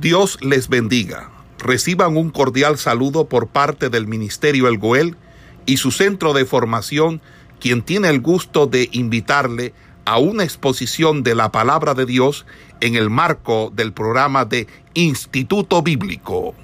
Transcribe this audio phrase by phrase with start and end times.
[0.00, 1.30] Dios les bendiga.
[1.58, 5.16] Reciban un cordial saludo por parte del Ministerio El Goel
[5.64, 7.22] y su centro de formación,
[7.60, 9.72] quien tiene el gusto de invitarle
[10.04, 12.44] a una exposición de la palabra de Dios
[12.80, 16.54] en el marco del programa de Instituto Bíblico.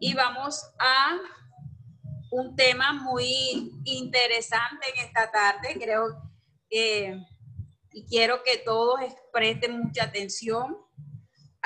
[0.00, 1.14] Y vamos a
[2.30, 6.22] un tema muy interesante en esta tarde, creo
[6.70, 7.20] que,
[7.92, 8.98] y quiero que todos
[9.30, 10.87] presten mucha atención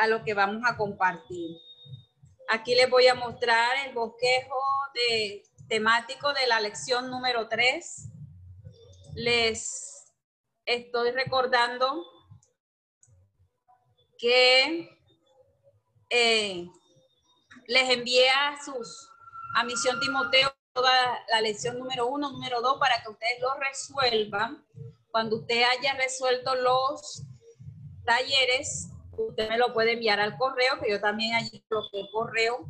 [0.03, 1.57] a lo que vamos a compartir.
[2.49, 4.59] Aquí les voy a mostrar el bosquejo
[4.95, 8.09] de, temático de la lección número 3.
[9.15, 10.13] Les
[10.67, 12.05] estoy recordando
[14.19, 14.91] que
[16.11, 16.67] eh,
[17.69, 19.09] les envié a sus
[19.55, 20.93] a Misión Timoteo toda
[21.31, 24.67] la lección número uno, número dos, para que ustedes lo resuelvan.
[25.13, 27.23] Cuando usted haya resuelto los
[28.05, 32.67] talleres, usted me lo puede enviar al correo, que yo también allí coloqué el correo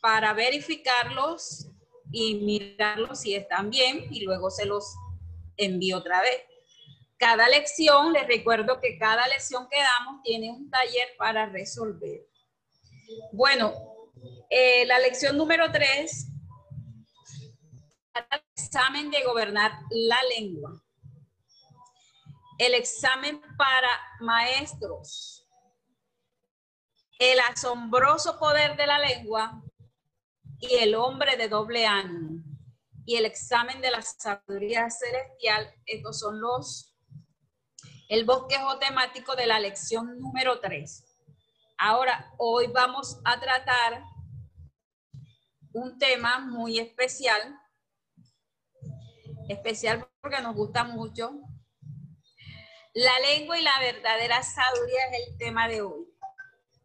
[0.00, 1.68] para verificarlos
[2.10, 4.94] y mirarlos si están bien y luego se los
[5.56, 6.42] envío otra vez.
[7.16, 12.26] Cada lección, les recuerdo que cada lección que damos tiene un taller para resolver.
[13.32, 13.72] Bueno,
[14.50, 16.26] eh, la lección número tres,
[18.14, 20.82] el examen de gobernar la lengua.
[22.58, 23.88] El examen para
[24.20, 25.41] maestros
[27.18, 29.62] el asombroso poder de la lengua
[30.58, 32.42] y el hombre de doble ánimo
[33.04, 35.74] y el examen de la sabiduría celestial.
[35.86, 36.94] Estos son los,
[38.08, 41.04] el bosquejo temático de la lección número 3.
[41.78, 44.04] Ahora, hoy vamos a tratar
[45.72, 47.58] un tema muy especial,
[49.48, 51.32] especial porque nos gusta mucho.
[52.94, 56.11] La lengua y la verdadera sabiduría es el tema de hoy.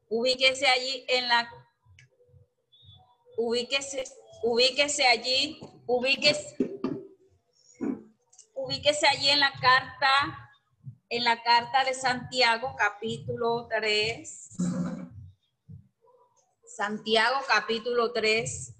[0.09, 1.49] Ubíquese allí en la,
[3.37, 4.03] ubíquese,
[4.43, 6.55] ubíquese allí, ubíquese,
[8.53, 10.09] ubíquese allí en la carta,
[11.09, 14.49] en la carta de Santiago, capítulo 3.
[16.65, 18.73] Santiago, capítulo 3.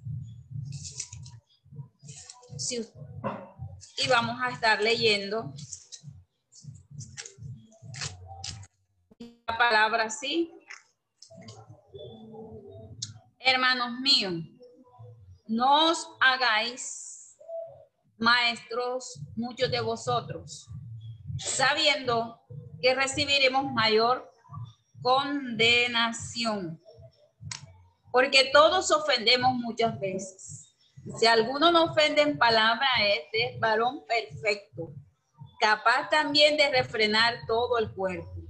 [3.98, 5.54] y vamos a estar leyendo
[9.20, 10.57] la palabra así.
[13.50, 14.34] Hermanos míos,
[15.48, 17.38] no os hagáis
[18.18, 20.68] maestros muchos de vosotros,
[21.38, 22.42] sabiendo
[22.82, 24.30] que recibiremos mayor
[25.02, 26.78] condenación,
[28.12, 30.76] porque todos ofendemos muchas veces.
[31.18, 32.86] Si alguno no ofende en palabra,
[33.16, 34.92] este es varón perfecto,
[35.62, 38.42] capaz también de refrenar todo el cuerpo.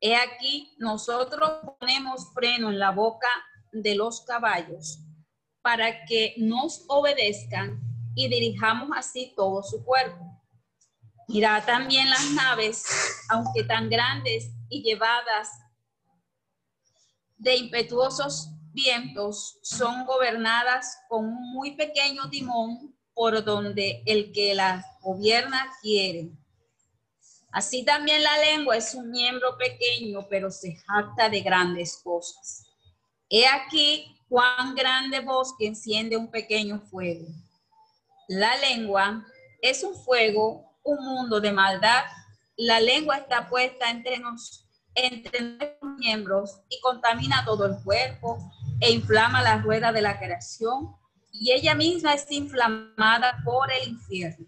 [0.00, 3.28] He aquí, nosotros ponemos freno en la boca
[3.72, 4.98] de los caballos
[5.62, 7.80] para que nos obedezcan
[8.14, 10.24] y dirijamos así todo su cuerpo.
[11.28, 12.84] Mirad también las naves,
[13.28, 15.50] aunque tan grandes y llevadas
[17.36, 24.84] de impetuosos vientos, son gobernadas con un muy pequeño timón por donde el que las
[25.00, 26.30] gobierna quiere.
[27.50, 32.67] Así también la lengua es un miembro pequeño, pero se jacta de grandes cosas.
[33.30, 37.26] He aquí cuán grande bosque enciende un pequeño fuego.
[38.28, 39.24] La lengua
[39.60, 42.04] es un fuego, un mundo de maldad.
[42.56, 48.38] La lengua está puesta entre, nos, entre miembros y contamina todo el cuerpo
[48.80, 50.94] e inflama la rueda de la creación
[51.30, 54.46] y ella misma es inflamada por el infierno.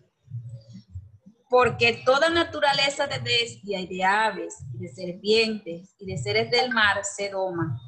[1.49, 6.73] Porque toda naturaleza de bestia y de aves y de serpientes y de seres del
[6.73, 7.81] mar se doma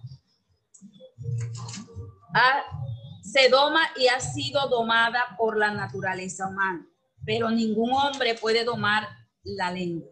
[3.22, 6.86] se doma y ha sido domada por la naturaleza humana,
[7.24, 9.08] pero ningún hombre puede domar
[9.42, 10.10] la lengua,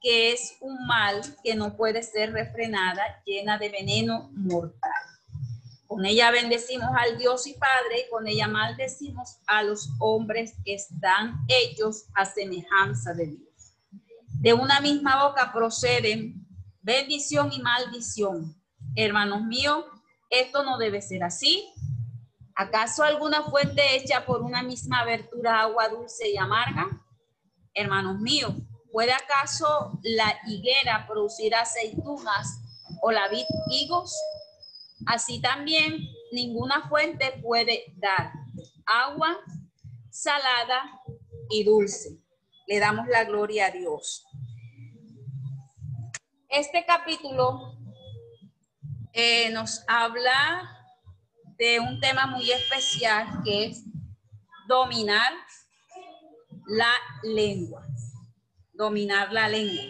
[0.00, 4.90] que es un mal que no puede ser refrenada, llena de veneno mortal.
[5.86, 10.74] Con ella bendecimos al Dios y Padre y con ella maldecimos a los hombres que
[10.74, 13.74] están hechos a semejanza de Dios.
[14.40, 16.46] De una misma boca proceden
[16.82, 18.54] bendición y maldición.
[18.96, 19.84] Hermanos míos,
[20.40, 21.72] esto no debe ser así.
[22.56, 26.86] ¿Acaso alguna fuente hecha por una misma abertura agua dulce y amarga?
[27.74, 28.52] Hermanos míos,
[28.92, 32.60] ¿puede acaso la higuera producir aceitunas
[33.02, 34.14] o la vid higos?
[35.06, 35.98] Así también
[36.32, 38.32] ninguna fuente puede dar
[38.86, 39.36] agua
[40.10, 41.00] salada
[41.50, 42.20] y dulce.
[42.66, 44.24] Le damos la gloria a Dios.
[46.48, 47.73] Este capítulo
[49.14, 50.70] eh, nos habla
[51.56, 53.84] de un tema muy especial que es
[54.66, 55.32] dominar
[56.66, 57.86] la lengua.
[58.72, 59.84] Dominar la lengua.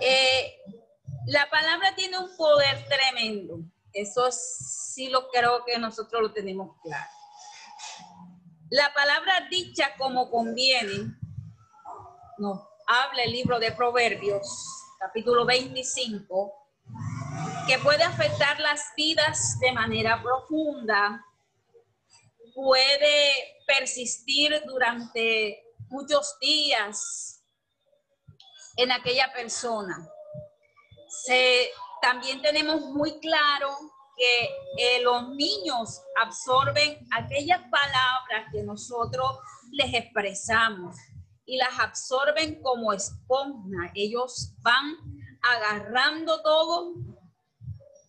[0.00, 0.54] Eh,
[1.26, 3.58] la palabra tiene un poder tremendo.
[3.92, 7.10] Eso sí lo creo que nosotros lo tenemos claro.
[8.70, 11.16] La palabra dicha como conviene,
[12.38, 14.46] nos habla el libro de Proverbios,
[14.98, 16.52] capítulo 25,
[17.66, 21.24] que puede afectar las vidas de manera profunda,
[22.54, 23.32] puede
[23.66, 27.44] persistir durante muchos días
[28.76, 30.08] en aquella persona.
[31.08, 31.70] Se,
[32.02, 33.70] también tenemos muy claro
[34.16, 34.44] que
[34.78, 39.38] eh, los niños absorben aquellas palabras que nosotros
[39.70, 40.96] les expresamos
[41.48, 43.90] y las absorben como esponja.
[43.94, 44.98] Ellos van
[45.42, 46.92] agarrando todo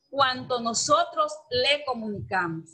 [0.09, 2.71] cuanto nosotros le comunicamos.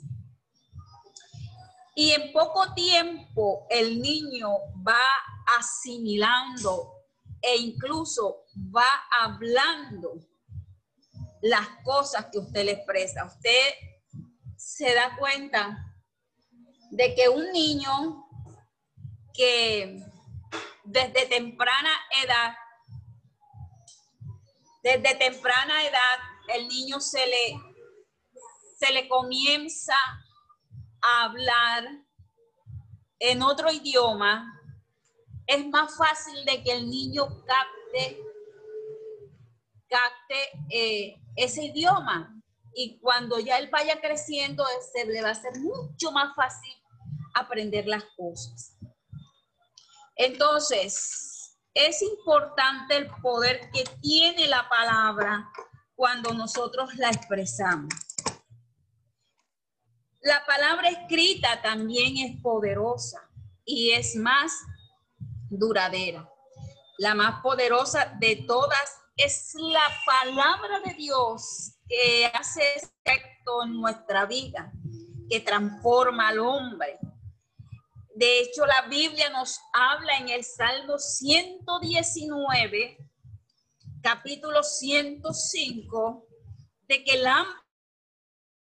[1.95, 4.49] Y en poco tiempo el niño
[4.85, 5.05] va
[5.57, 6.93] asimilando
[7.43, 8.45] e incluso
[8.75, 8.89] va
[9.21, 10.19] hablando
[11.43, 13.25] las cosas que usted le expresa.
[13.25, 13.69] Usted
[14.57, 15.95] se da cuenta
[16.89, 18.25] de que un niño
[19.31, 20.03] que
[20.83, 21.91] desde temprana
[22.23, 22.55] edad,
[24.83, 26.19] desde temprana edad,
[26.53, 27.59] el niño se le,
[28.77, 29.95] se le comienza
[31.01, 31.83] a hablar
[33.19, 34.51] en otro idioma,
[35.47, 38.19] es más fácil de que el niño capte,
[39.87, 42.31] capte eh, ese idioma.
[42.73, 46.73] Y cuando ya él vaya creciendo, se le va a ser mucho más fácil
[47.33, 48.74] aprender las cosas.
[50.15, 55.49] Entonces, es importante el poder que tiene la palabra
[55.95, 57.93] cuando nosotros la expresamos.
[60.21, 63.29] La palabra escrita también es poderosa
[63.65, 64.51] y es más
[65.49, 66.27] duradera.
[66.97, 74.25] La más poderosa de todas es la palabra de Dios que hace efecto en nuestra
[74.25, 74.71] vida,
[75.29, 76.99] que transforma al hombre,
[78.15, 82.97] de hecho, la Biblia nos habla en el Salmo 119,
[84.01, 86.25] capítulo 105,
[86.87, 87.45] de que la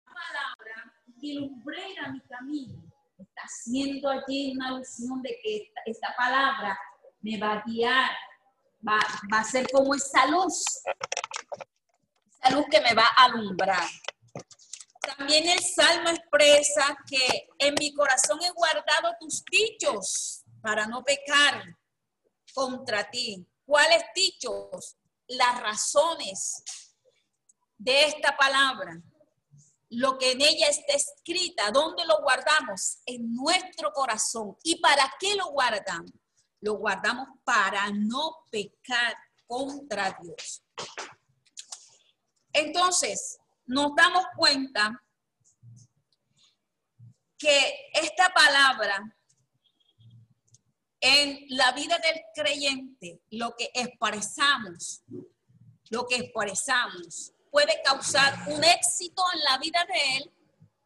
[0.05, 2.81] palabra ilumbrera mi camino.
[3.19, 6.79] Está haciendo allí una alusión de que esta, palabra
[7.19, 8.09] me va a guiar,
[8.87, 8.99] va,
[9.33, 10.63] va a ser como esa luz,
[12.29, 13.83] esa luz que me va a alumbrar.
[15.01, 21.75] También el Salmo expresa que en mi corazón he guardado tus dichos para no pecar
[22.53, 23.45] contra ti.
[23.65, 24.97] ¿Cuáles dichos?
[25.27, 26.63] Las razones
[27.77, 29.01] de esta palabra.
[29.89, 32.99] Lo que en ella está escrita, ¿dónde lo guardamos?
[33.05, 34.55] En nuestro corazón.
[34.63, 36.11] ¿Y para qué lo guardamos?
[36.59, 40.63] Lo guardamos para no pecar contra Dios.
[42.53, 43.40] Entonces,
[43.71, 45.01] nos damos cuenta
[47.37, 49.01] que esta palabra
[50.99, 55.03] en la vida del creyente, lo que expresamos,
[55.89, 60.33] lo que expresamos puede causar un éxito en la vida de él,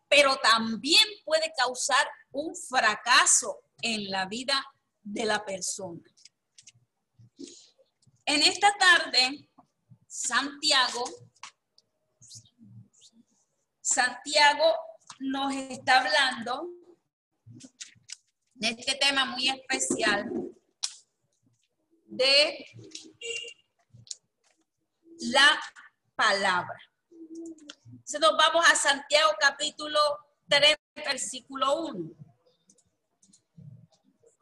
[0.07, 4.63] pero también puede causar un fracaso en la vida
[5.01, 6.03] de la persona.
[8.25, 9.49] En esta tarde,
[10.07, 11.03] Santiago
[13.85, 14.65] Santiago
[15.19, 16.71] nos está hablando
[18.55, 20.27] de este tema muy especial
[22.07, 22.65] de
[25.19, 25.61] la
[26.15, 26.79] palabra.
[27.83, 29.99] Entonces nos vamos a Santiago capítulo
[30.47, 32.11] 3, versículo 1.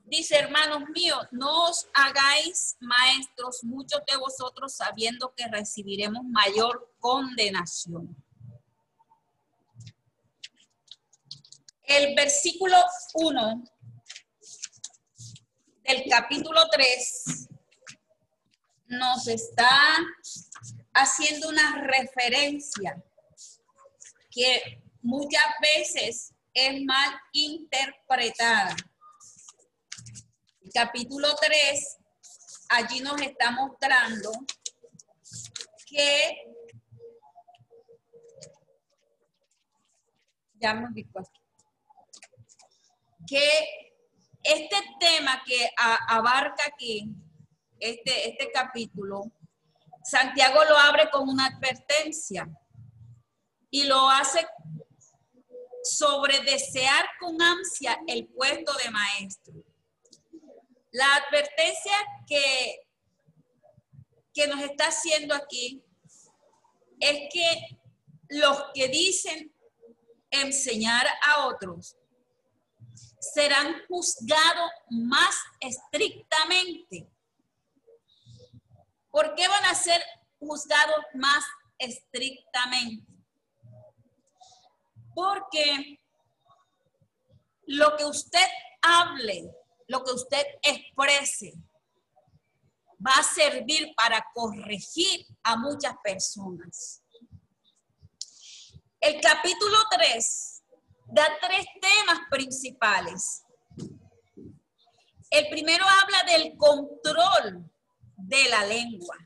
[0.06, 8.23] Dice, hermanos míos, no os hagáis maestros muchos de vosotros sabiendo que recibiremos mayor condenación.
[11.86, 12.78] El versículo
[13.14, 13.64] 1
[15.84, 17.50] del capítulo 3
[18.88, 19.98] nos está
[20.94, 23.04] haciendo una referencia
[24.32, 28.76] que muchas veces es mal interpretada.
[30.62, 31.98] El capítulo 3,
[32.70, 34.32] allí nos está mostrando
[35.86, 36.46] que
[40.54, 41.43] ya me dijo aquí
[43.28, 43.94] que
[44.44, 45.70] este tema que
[46.08, 47.10] abarca aquí,
[47.80, 49.32] este, este capítulo,
[50.04, 52.48] Santiago lo abre con una advertencia
[53.70, 54.46] y lo hace
[55.84, 59.54] sobre desear con ansia el puesto de maestro.
[60.92, 61.94] La advertencia
[62.28, 62.88] que,
[64.34, 65.84] que nos está haciendo aquí
[67.00, 67.80] es que
[68.30, 69.54] los que dicen
[70.30, 71.98] enseñar a otros
[73.34, 77.10] serán juzgados más estrictamente.
[79.10, 80.04] ¿Por qué van a ser
[80.40, 81.46] juzgados más
[81.78, 83.06] estrictamente?
[85.16, 86.02] Porque
[87.66, 88.48] lo que usted
[88.82, 89.52] hable,
[89.88, 91.54] lo que usted exprese,
[93.06, 97.04] va a servir para corregir a muchas personas.
[99.00, 100.53] El capítulo 3
[101.14, 103.44] da tres temas principales.
[105.30, 107.72] El primero habla del control
[108.18, 109.18] de la lengua.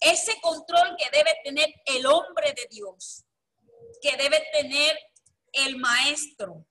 [0.00, 3.24] Ese control que debe tener el hombre de Dios,
[4.00, 4.98] que debe tener
[5.52, 6.66] el maestro,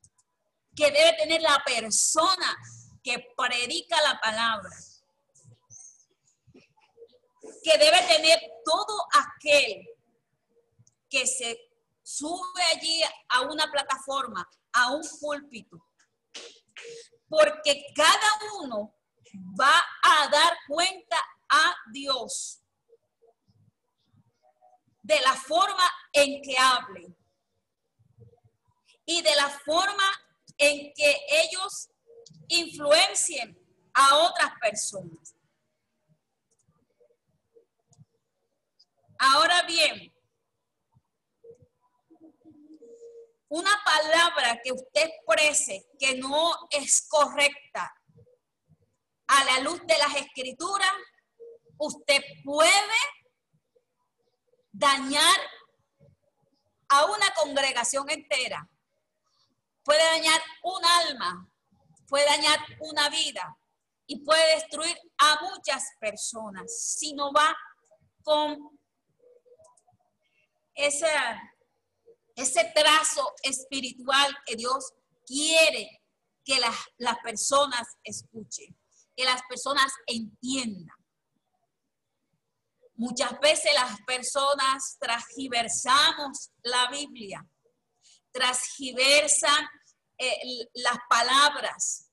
[0.76, 2.58] que debe tener la persona
[3.04, 4.76] que predica la palabra,
[7.64, 9.88] que debe tener todo aquel
[11.10, 11.73] que se
[12.18, 15.84] sube allí a una plataforma, a un púlpito,
[17.28, 18.30] porque cada
[18.62, 18.96] uno
[19.60, 21.18] va a dar cuenta
[21.50, 22.60] a Dios
[25.02, 27.16] de la forma en que hable
[29.06, 30.04] y de la forma
[30.58, 31.90] en que ellos
[32.48, 33.58] influencien
[33.96, 35.36] a otras personas.
[39.18, 40.13] Ahora bien,
[43.54, 47.94] una palabra que usted exprese que no es correcta
[49.28, 50.92] a la luz de las escrituras,
[51.78, 52.98] usted puede
[54.72, 55.40] dañar
[56.90, 58.68] a una congregación entera,
[59.84, 61.48] puede dañar un alma,
[62.08, 63.56] puede dañar una vida
[64.08, 67.56] y puede destruir a muchas personas si no va
[68.24, 68.80] con
[70.74, 71.08] ese,
[72.36, 74.92] ese trazo espiritual que Dios
[75.26, 76.02] quiere
[76.44, 78.76] que las, las personas escuchen
[79.16, 80.96] que las personas entiendan.
[82.96, 87.46] Muchas veces las personas transgiversamos la Biblia,
[88.32, 89.68] transgiversan
[90.18, 90.40] eh,
[90.74, 92.10] las palabras.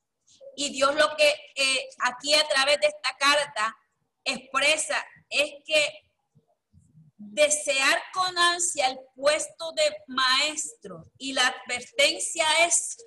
[0.55, 3.75] Y Dios lo que eh, aquí a través de esta carta
[4.23, 6.10] expresa es que
[7.29, 12.97] desear con ansia el puesto de maestro y la advertencia es,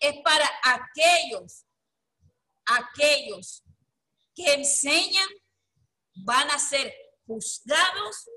[0.00, 1.64] es para aquellos
[2.70, 3.62] aquellos
[4.34, 5.28] que enseñan
[6.14, 6.92] van a ser
[7.26, 8.28] juzgados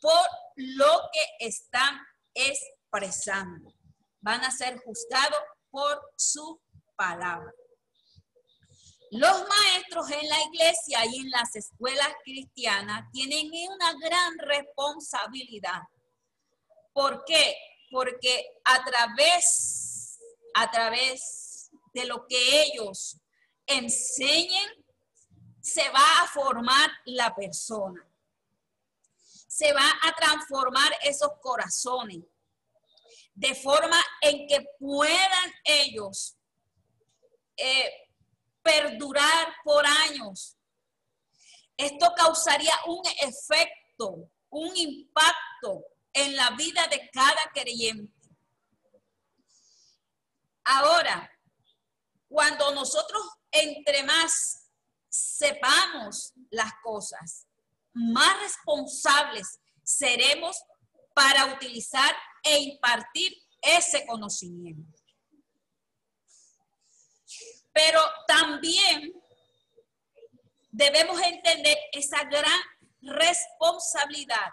[0.00, 0.26] por
[0.56, 2.00] lo que están
[2.34, 3.72] expresando.
[4.20, 5.40] Van a ser juzgados
[5.70, 6.60] por su
[6.96, 7.52] palabra.
[9.12, 15.82] Los maestros en la iglesia y en las escuelas cristianas tienen una gran responsabilidad.
[16.94, 17.54] ¿Por qué?
[17.90, 20.18] Porque a través,
[20.54, 23.18] a través de lo que ellos
[23.66, 24.82] enseñen,
[25.60, 28.08] se va a formar la persona.
[29.46, 32.22] Se va a transformar esos corazones
[33.34, 36.34] de forma en que puedan ellos
[37.58, 38.01] eh,
[38.62, 40.56] perdurar por años.
[41.76, 48.12] Esto causaría un efecto, un impacto en la vida de cada creyente.
[50.64, 51.30] Ahora,
[52.28, 54.70] cuando nosotros entre más
[55.08, 57.46] sepamos las cosas,
[57.92, 60.56] más responsables seremos
[61.14, 65.01] para utilizar e impartir ese conocimiento.
[67.72, 69.12] Pero también
[70.70, 72.60] debemos entender esa gran
[73.00, 74.50] responsabilidad.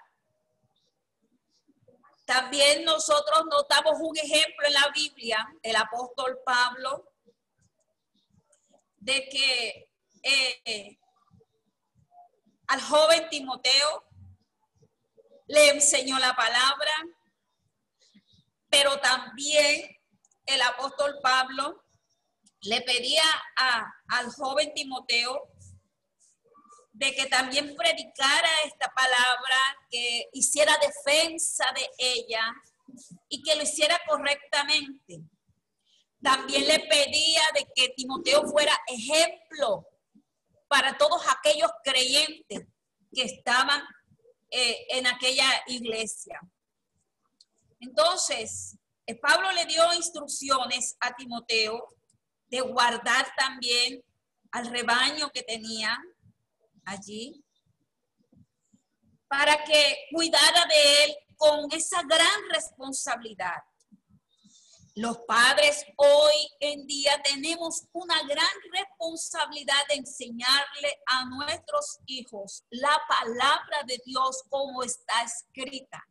[2.26, 7.12] También nosotros notamos un ejemplo en la Biblia, el apóstol Pablo,
[8.98, 11.00] de que eh,
[12.68, 14.06] al joven Timoteo
[15.48, 16.92] le enseñó la palabra,
[18.70, 19.98] pero también
[20.46, 21.84] el apóstol Pablo
[22.62, 23.24] le pedía
[24.08, 25.50] al joven Timoteo
[26.92, 29.58] de que también predicara esta palabra,
[29.90, 32.54] que hiciera defensa de ella
[33.30, 35.22] y que lo hiciera correctamente.
[36.22, 39.88] También le pedía de que Timoteo fuera ejemplo
[40.68, 42.68] para todos aquellos creyentes
[43.14, 43.82] que estaban
[44.52, 46.40] eh, en aquella iglesia.
[47.80, 48.78] Entonces,
[49.22, 51.88] Pablo le dio instrucciones a Timoteo
[52.50, 54.04] de guardar también
[54.52, 55.98] al rebaño que tenía
[56.86, 57.44] allí,
[59.28, 63.64] para que cuidara de él con esa gran responsabilidad.
[64.96, 73.00] Los padres hoy en día tenemos una gran responsabilidad de enseñarle a nuestros hijos la
[73.08, 76.06] palabra de Dios como está escrita,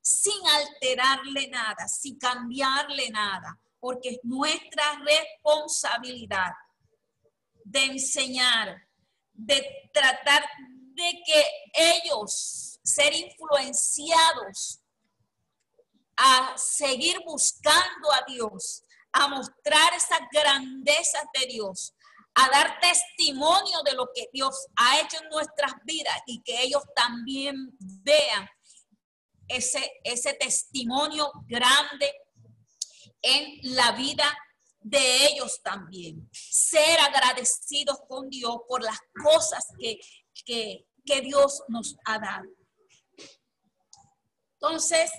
[0.00, 6.52] sin alterarle nada, sin cambiarle nada, porque es nuestra responsabilidad
[7.66, 8.82] de enseñar,
[9.34, 10.42] de tratar
[10.94, 14.80] de que ellos ser influenciados
[16.16, 21.92] a seguir buscando a Dios, a mostrar esa grandeza de Dios,
[22.36, 26.82] a dar testimonio de lo que Dios ha hecho en nuestras vidas y que ellos
[26.96, 28.48] también vean
[29.46, 32.23] ese, ese testimonio grande
[33.24, 34.24] en la vida
[34.80, 36.28] de ellos también.
[36.32, 39.98] Ser agradecidos con Dios por las cosas que,
[40.44, 42.48] que, que Dios nos ha dado.
[44.54, 45.10] Entonces,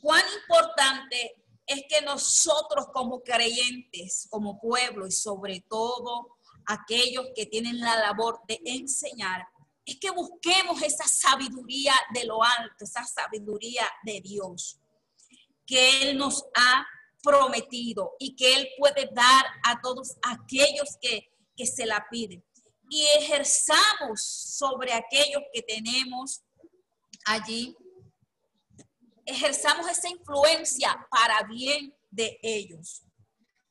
[0.00, 7.80] cuán importante es que nosotros como creyentes, como pueblo y sobre todo aquellos que tienen
[7.80, 9.46] la labor de enseñar,
[9.84, 14.78] es que busquemos esa sabiduría de lo alto, esa sabiduría de Dios
[15.66, 16.86] que Él nos ha
[17.22, 22.44] prometido y que Él puede dar a todos aquellos que, que se la piden.
[22.90, 26.42] Y ejerzamos sobre aquellos que tenemos
[27.24, 27.76] allí
[29.24, 33.02] ejerzamos esa influencia para bien de ellos,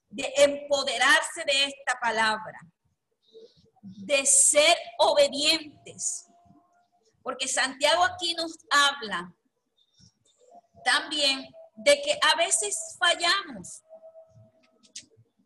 [0.10, 2.60] de empoderarse de esta palabra,
[3.82, 6.28] de ser obedientes.
[7.22, 9.34] Porque Santiago aquí nos habla
[10.84, 11.48] también
[11.84, 13.84] de que a veces fallamos.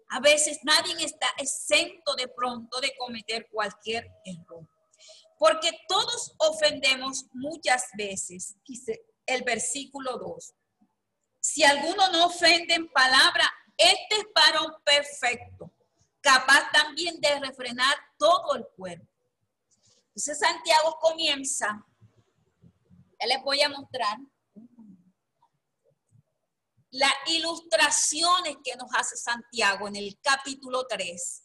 [0.09, 4.67] A veces nadie está exento de pronto de cometer cualquier error.
[5.37, 8.55] Porque todos ofendemos muchas veces
[9.25, 10.53] el versículo 2.
[11.39, 13.43] Si alguno no ofende en palabra,
[13.77, 15.71] este es varón perfecto,
[16.21, 19.07] capaz también de refrenar todo el cuerpo.
[20.07, 21.85] Entonces Santiago comienza,
[23.19, 24.17] ya les voy a mostrar
[26.95, 31.43] las ilustraciones que nos hace Santiago en el capítulo 3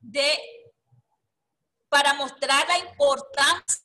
[0.00, 0.38] de
[1.88, 3.84] para mostrar la importancia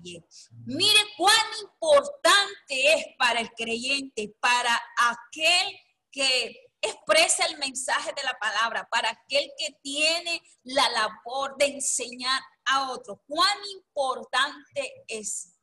[0.00, 0.24] bien.
[0.64, 5.78] Mire cuán importante es para el creyente, para aquel
[6.10, 12.40] que expresa el mensaje de la palabra, para aquel que tiene la labor de enseñar
[12.64, 13.18] a otros.
[13.26, 15.57] Cuán importante es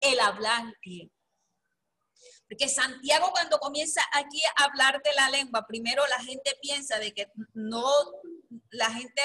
[0.00, 1.10] el hablar bien.
[2.48, 7.12] Porque Santiago cuando comienza aquí a hablar de la lengua, primero la gente piensa de
[7.12, 7.84] que no,
[8.70, 9.22] la gente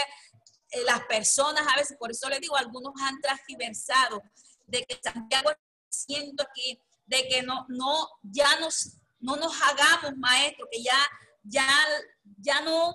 [0.74, 4.22] eh, las personas a veces, por eso le digo, algunos han transversado
[4.68, 5.52] de que Santiago
[5.88, 10.98] siento aquí, de que no, no, ya nos, no nos hagamos maestros, que ya,
[11.44, 11.68] ya,
[12.40, 12.94] ya no,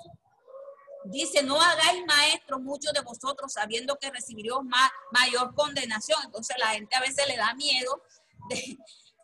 [1.10, 6.20] dice, no hagáis maestros muchos de vosotros sabiendo que recibiríos más, mayor condenación.
[6.24, 8.02] Entonces la gente a veces le da miedo
[8.48, 8.78] de,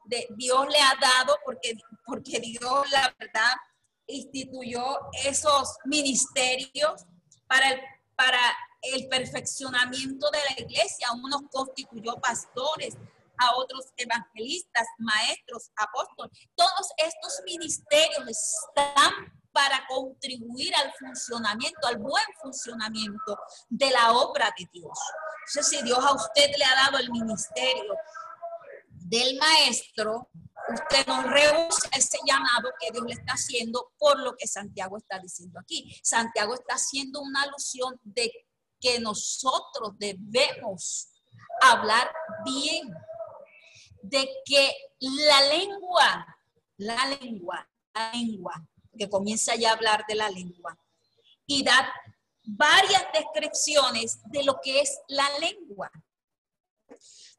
[0.06, 3.54] de Dios le ha dado porque, porque Dios, la verdad,
[4.06, 7.04] instituyó esos ministerios
[7.46, 7.80] para el
[8.16, 8.38] para
[8.82, 11.08] el perfeccionamiento de la iglesia.
[11.12, 12.96] Unos constituyó pastores,
[13.36, 16.30] a otros evangelistas, maestros, apóstoles.
[16.54, 19.12] Todos estos ministerios están
[19.54, 23.38] para contribuir al funcionamiento, al buen funcionamiento
[23.68, 24.98] de la obra de Dios.
[25.46, 27.94] Entonces, si Dios a usted le ha dado el ministerio
[28.88, 30.28] del maestro,
[30.68, 35.20] usted no rehúsa ese llamado que Dios le está haciendo por lo que Santiago está
[35.20, 35.96] diciendo aquí.
[36.02, 38.32] Santiago está haciendo una alusión de
[38.80, 41.10] que nosotros debemos
[41.60, 42.12] hablar
[42.44, 42.92] bien,
[44.02, 46.36] de que la lengua,
[46.78, 50.78] la lengua, la lengua, que comienza ya a hablar de la lengua,
[51.46, 51.92] y da
[52.44, 55.90] varias descripciones de lo que es la lengua.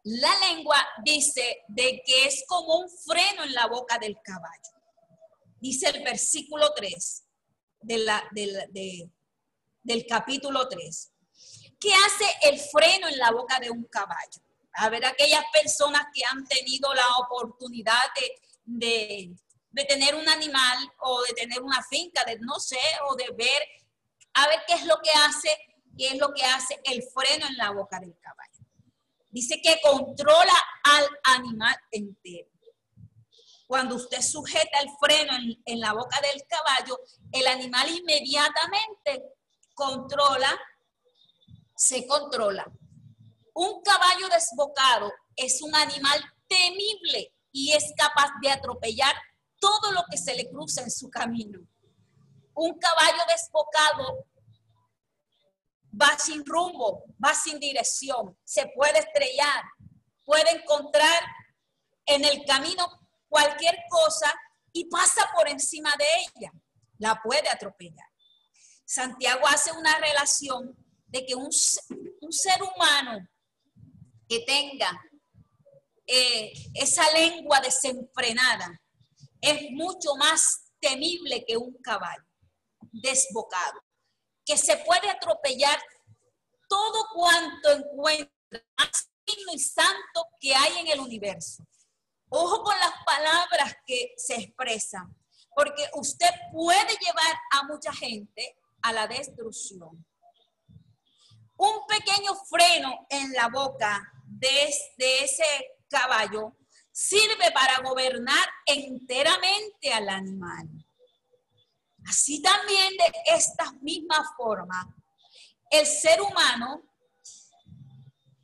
[0.04, 4.72] La lengua dice de que es como un freno en la boca del caballo.
[5.60, 7.24] Dice el versículo 3
[7.82, 8.06] del
[10.08, 11.12] capítulo 3.
[11.80, 14.42] ¿Qué hace el freno en la boca de un caballo?
[14.74, 18.32] A ver, aquellas personas que han tenido la oportunidad de,
[18.66, 19.36] de
[19.84, 23.62] tener un animal o de tener una finca, de no sé, o de ver,
[24.34, 25.50] a ver qué es lo que hace,
[25.98, 28.66] qué es lo que hace el freno en la boca del caballo.
[29.30, 32.50] Dice que controla al animal entero.
[33.68, 35.34] Cuando usted sujeta el freno
[35.66, 37.00] en, la boca del caballo,
[37.32, 39.24] el animal inmediatamente
[39.74, 40.56] controla,
[41.76, 42.66] se controla.
[43.54, 49.16] Un caballo desbocado es un animal temible y es capaz de atropellar
[49.66, 51.60] todo lo que se le cruza en su camino.
[52.54, 54.28] Un caballo desbocado
[56.00, 59.64] va sin rumbo, va sin dirección, se puede estrellar,
[60.24, 61.22] puede encontrar
[62.06, 62.86] en el camino
[63.28, 64.32] cualquier cosa
[64.72, 66.52] y pasa por encima de ella,
[67.00, 68.08] la puede atropellar.
[68.86, 70.76] Santiago hace una relación
[71.08, 73.28] de que un, ser humano
[74.28, 74.92] que tenga
[76.06, 78.80] eh, esa lengua desenfrenada
[79.42, 82.26] es mucho más temible que un caballo
[82.92, 83.82] desbocado,
[84.46, 85.82] que se puede atropellar
[86.68, 88.32] todo cuanto encuentra
[88.78, 91.66] más y santo que hay en el universo.
[92.30, 95.16] Ojo con las palabras que se expresan,
[95.56, 100.06] porque usted puede llevar a mucha gente a la destrucción.
[101.58, 106.56] Un pequeño freno en la boca de, de ese caballo
[106.96, 110.66] sirve para gobernar enteramente al animal.
[112.08, 114.96] Así también de esta misma forma,
[115.70, 116.84] el ser humano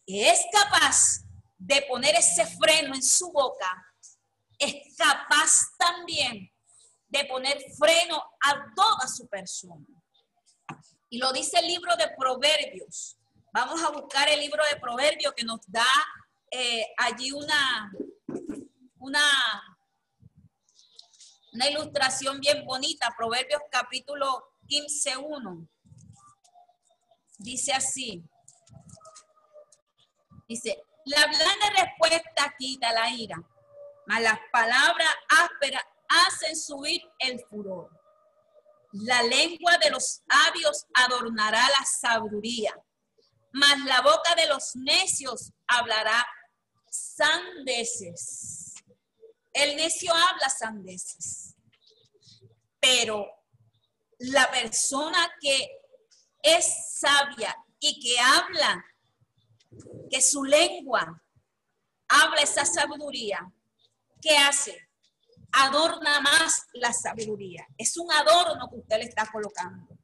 [0.06, 1.22] es capaz
[1.58, 3.70] de poner ese freno en su boca,
[4.60, 6.52] es capaz también
[7.08, 9.88] de poner freno a toda su persona.
[11.10, 13.18] Y lo dice el libro de Proverbios.
[13.54, 15.88] Vamos a buscar el libro de Proverbios que nos da
[16.52, 17.92] eh, allí una,
[19.02, 19.22] una,
[21.54, 23.14] una ilustración bien bonita.
[23.18, 25.68] Proverbios capítulo 15, 1.
[27.40, 28.24] Dice así.
[30.48, 33.42] Dice, la blanda respuesta quita la ira,
[34.06, 37.90] mas las palabras ásperas hacen subir el furor.
[38.92, 42.76] La lengua de los sabios adornará la sabiduría,
[43.54, 46.28] mas la boca de los necios hablará
[46.90, 48.71] sandeces.
[49.54, 51.56] El necio habla sandeces,
[52.80, 53.28] pero
[54.20, 55.70] la persona que
[56.42, 58.86] es sabia y que habla
[60.10, 61.22] que su lengua
[62.08, 63.52] habla esa sabiduría,
[64.22, 64.90] ¿qué hace?
[65.54, 67.68] Adorna más la sabiduría.
[67.78, 69.98] Es un adorno que usted le está colocando.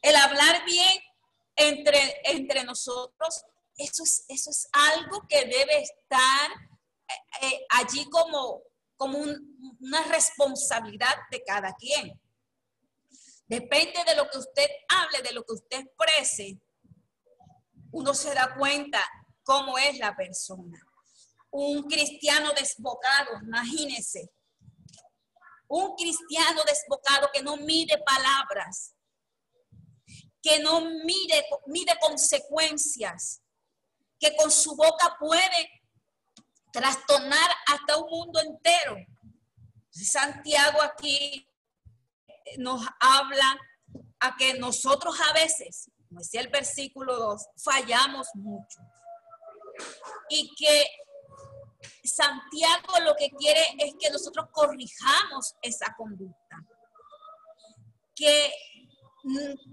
[0.00, 1.02] El hablar bien
[1.56, 3.44] entre, entre nosotros,
[3.76, 6.50] eso es, eso es algo que debe estar
[7.08, 8.62] eh, eh, allí como,
[8.96, 12.20] como una responsabilidad de cada quien.
[13.46, 16.60] Depende de lo que usted hable, de lo que usted exprese,
[17.92, 19.02] uno se da cuenta
[19.42, 20.78] cómo es la persona.
[21.50, 24.30] Un cristiano desbocado, imagínese.
[25.66, 28.94] Un cristiano desbocado que no mide palabras,
[30.42, 33.40] que no mide, mide consecuencias,
[34.18, 35.77] que con su boca puede
[36.72, 38.96] trastornar hasta un mundo entero.
[39.90, 41.46] Santiago aquí
[42.58, 43.58] nos habla
[44.20, 48.80] a que nosotros a veces como decía el versículo 2, fallamos mucho.
[50.30, 50.86] Y que
[52.02, 56.56] Santiago lo que quiere es que nosotros corrijamos esa conducta.
[58.14, 58.52] Que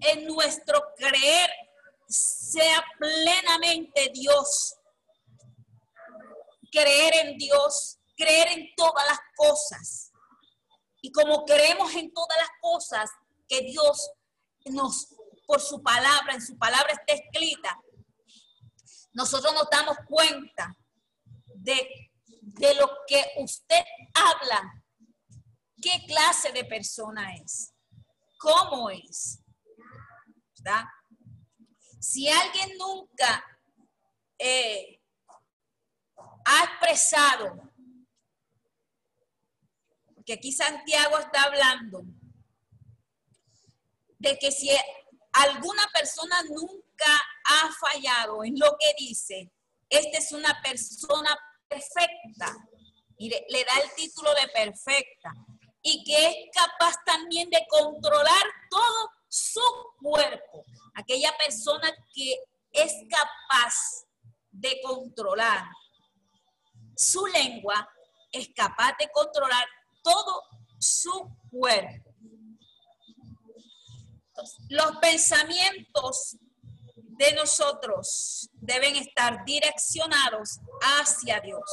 [0.02, 1.50] en nuestro creer
[2.08, 4.76] sea plenamente Dios.
[6.76, 10.12] Creer en Dios, creer en todas las cosas.
[11.02, 13.10] Y como creemos en todas las cosas
[13.48, 14.12] que Dios
[14.66, 15.08] nos
[15.46, 17.80] por su palabra, en su palabra está escrita,
[19.14, 20.76] nosotros nos damos cuenta
[21.56, 22.12] de,
[22.42, 23.84] de lo que usted
[24.14, 24.84] habla,
[25.82, 27.74] qué clase de persona es,
[28.38, 29.40] cómo es.
[30.58, 30.86] ¿verdad?
[32.00, 33.44] Si alguien nunca
[34.38, 34.95] eh,
[36.46, 37.72] ha expresado,
[40.26, 42.04] que aquí Santiago está hablando,
[44.18, 44.70] de que si
[45.34, 49.52] alguna persona nunca ha fallado en lo que dice,
[49.90, 52.56] esta es una persona perfecta.
[53.18, 55.32] Y le, da el título de perfecta.
[55.82, 59.62] Y que es capaz también de controlar todo su
[60.02, 60.66] cuerpo.
[60.96, 62.36] Aquella persona que
[62.72, 64.06] es capaz
[64.52, 65.66] de controlar
[66.96, 67.90] su lengua
[68.32, 69.66] es capaz de controlar
[70.04, 70.44] todo
[70.80, 72.14] su cuerpo.
[74.70, 76.38] Los pensamientos
[77.18, 81.64] de nosotros deben estar direccionados hacia Dios.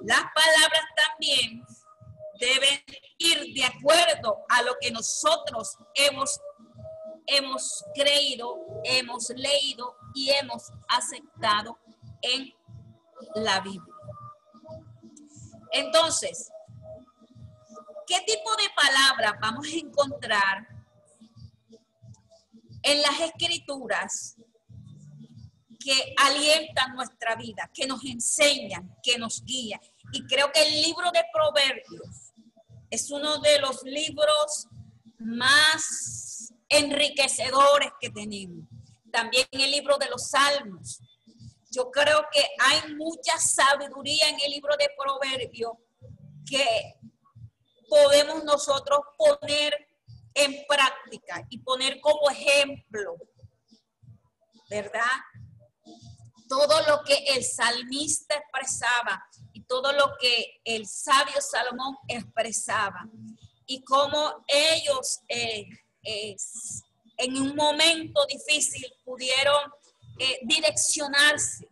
[0.00, 1.62] Las palabras también
[2.40, 2.82] deben
[3.18, 6.40] ir de acuerdo a lo que nosotros hemos,
[7.26, 11.78] hemos creído, hemos leído y hemos aceptado
[12.22, 12.54] en
[13.34, 13.94] la Biblia.
[15.72, 16.50] Entonces,
[18.06, 20.68] ¿qué tipo de palabras vamos a encontrar
[22.82, 24.36] en las escrituras
[25.78, 29.80] que alientan nuestra vida, que nos enseñan, que nos guían?
[30.12, 32.32] Y creo que el libro de Proverbios
[32.90, 34.68] es uno de los libros
[35.18, 38.66] más enriquecedores que tenemos.
[39.10, 41.00] También el libro de los Salmos.
[41.70, 45.72] Yo creo que hay mucha sabiduría en el libro de Proverbios
[46.48, 46.94] que
[47.88, 49.88] podemos nosotros poner
[50.34, 53.16] en práctica y poner como ejemplo,
[54.70, 55.02] ¿verdad?
[56.48, 63.06] Todo lo que el salmista expresaba y todo lo que el sabio Salomón expresaba
[63.66, 65.66] y cómo ellos eh,
[67.18, 69.60] en un momento difícil pudieron
[70.18, 71.68] eh, direccionarse,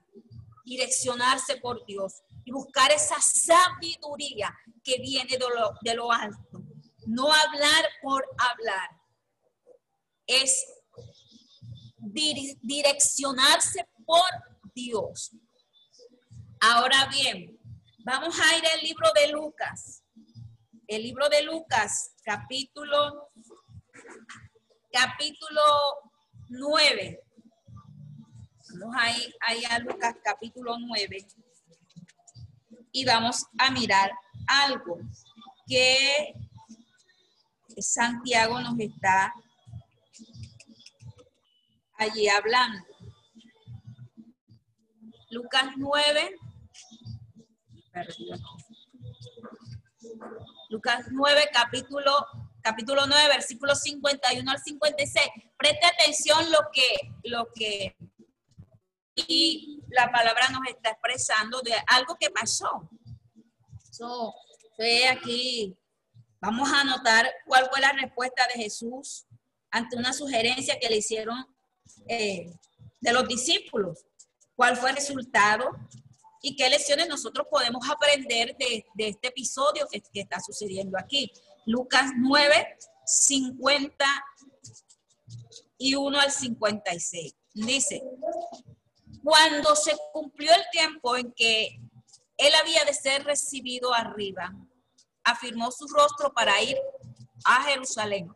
[0.64, 5.36] direccionarse por Dios y buscar esa sabiduría que viene
[5.82, 6.62] de lo, alto.
[7.06, 8.90] No hablar por hablar,
[10.26, 10.64] es
[11.98, 14.22] direccionarse por
[14.74, 15.32] Dios.
[16.60, 17.58] Ahora bien,
[18.04, 20.04] vamos a ir al libro de Lucas.
[20.86, 23.28] El libro de Lucas, capítulo,
[24.92, 25.62] capítulo
[26.48, 27.25] 9.
[28.78, 31.26] Vamos ahí, ahí a Lucas capítulo 9
[32.92, 34.10] y vamos a mirar
[34.46, 34.98] algo
[35.66, 36.34] que
[37.78, 39.32] Santiago nos está
[41.96, 42.84] allí hablando.
[45.30, 46.36] Lucas 9.
[50.68, 52.12] Lucas 9, capítulo,
[52.60, 55.26] capítulo 9, versículo 51 al 56.
[55.56, 57.96] Preste atención lo que, lo que
[59.16, 62.88] y la palabra nos está expresando de algo que pasó.
[63.90, 64.34] So,
[65.10, 65.74] aquí,
[66.40, 69.24] vamos a anotar cuál fue la respuesta de Jesús
[69.70, 71.46] ante una sugerencia que le hicieron
[72.08, 72.52] eh,
[73.00, 74.04] de los discípulos.
[74.54, 75.70] ¿Cuál fue el resultado?
[76.42, 81.32] ¿Y qué lecciones nosotros podemos aprender de, de este episodio que, está sucediendo aquí?
[81.64, 84.04] Lucas 9, 50
[85.78, 87.34] y 1 al 56.
[87.54, 88.02] Dice,
[89.26, 91.80] cuando se cumplió el tiempo en que
[92.36, 94.54] él había de ser recibido arriba,
[95.24, 96.78] afirmó su rostro para ir
[97.44, 98.32] a Jerusalén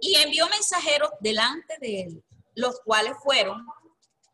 [0.00, 3.66] y envió mensajeros delante de él, los cuales fueron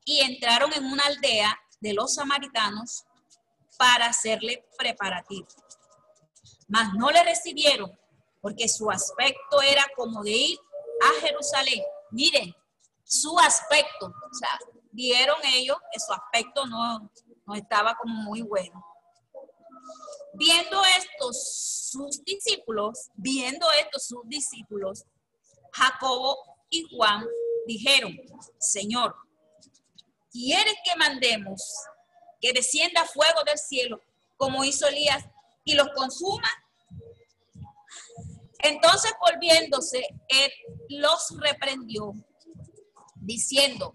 [0.05, 3.07] y entraron en una aldea de los samaritanos
[3.78, 5.48] para hacerle preparativo.
[6.68, 7.98] Mas no le recibieron
[8.42, 10.59] porque su aspecto era como de ir
[11.00, 11.83] a Jerusalén.
[12.11, 12.55] Miren,
[13.05, 14.59] su aspecto, o sea,
[14.92, 17.11] vieron ellos que su aspecto no,
[17.46, 18.85] no estaba como muy bueno.
[20.35, 25.05] Viendo estos sus discípulos, viendo estos sus discípulos,
[25.72, 26.38] Jacobo
[26.70, 27.26] y Juan
[27.66, 28.16] dijeron,
[28.59, 29.14] Señor,
[30.31, 31.62] ¿quieres que mandemos
[32.40, 34.00] que descienda fuego del cielo
[34.37, 35.24] como hizo Elías
[35.64, 36.48] y los consuma?
[38.61, 40.52] Entonces volviéndose, él
[40.88, 42.12] los reprendió,
[43.16, 43.94] diciendo,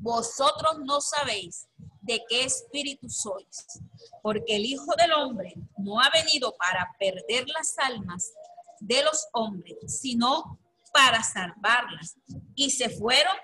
[0.00, 1.68] vosotros no sabéis
[2.00, 3.80] de qué espíritu sois,
[4.22, 8.32] porque el Hijo del Hombre no ha venido para perder las almas
[8.80, 10.58] de los hombres, sino
[10.92, 12.16] para salvarlas.
[12.54, 13.36] Y se fueron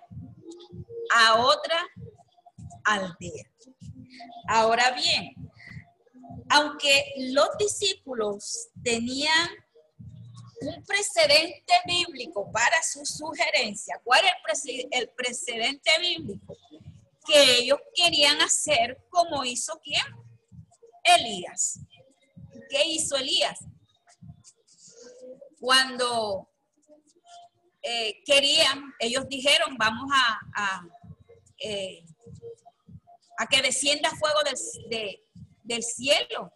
[1.15, 1.79] a otra
[2.85, 3.45] aldea.
[4.49, 5.35] Ahora bien,
[6.49, 9.49] aunque los discípulos tenían
[10.67, 14.01] un precedente bíblico para su sugerencia.
[14.05, 16.57] ¿Cuál es el, precedente bíblico?
[17.27, 20.03] Que ellos querían hacer como hizo quién?
[21.05, 21.81] Elías.
[22.69, 23.59] ¿Qué hizo Elías?
[25.61, 26.49] Cuando
[27.83, 30.83] eh, querían, ellos dijeron, vamos a, a,
[31.59, 32.05] eh,
[33.51, 35.21] que descienda fuego del,
[35.65, 36.53] del cielo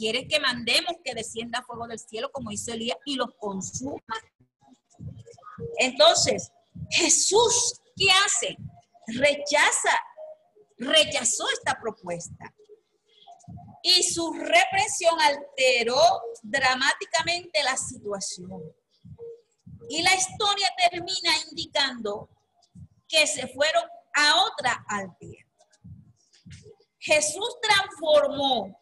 [0.00, 4.00] ¿Quieres que mandemos que descienda fuego del cielo como hizo Elías y los consuma?
[5.76, 6.50] Entonces,
[6.88, 8.56] Jesús, ¿qué hace?
[9.08, 9.94] Rechaza,
[10.78, 12.54] rechazó esta propuesta.
[13.82, 16.00] y su represión alteró
[16.42, 18.62] dramáticamente la situación.
[19.90, 22.30] Y la historia termina indicando
[23.06, 23.84] que se fueron
[24.14, 25.44] a otra aldea.
[26.98, 28.79] Jesús transformó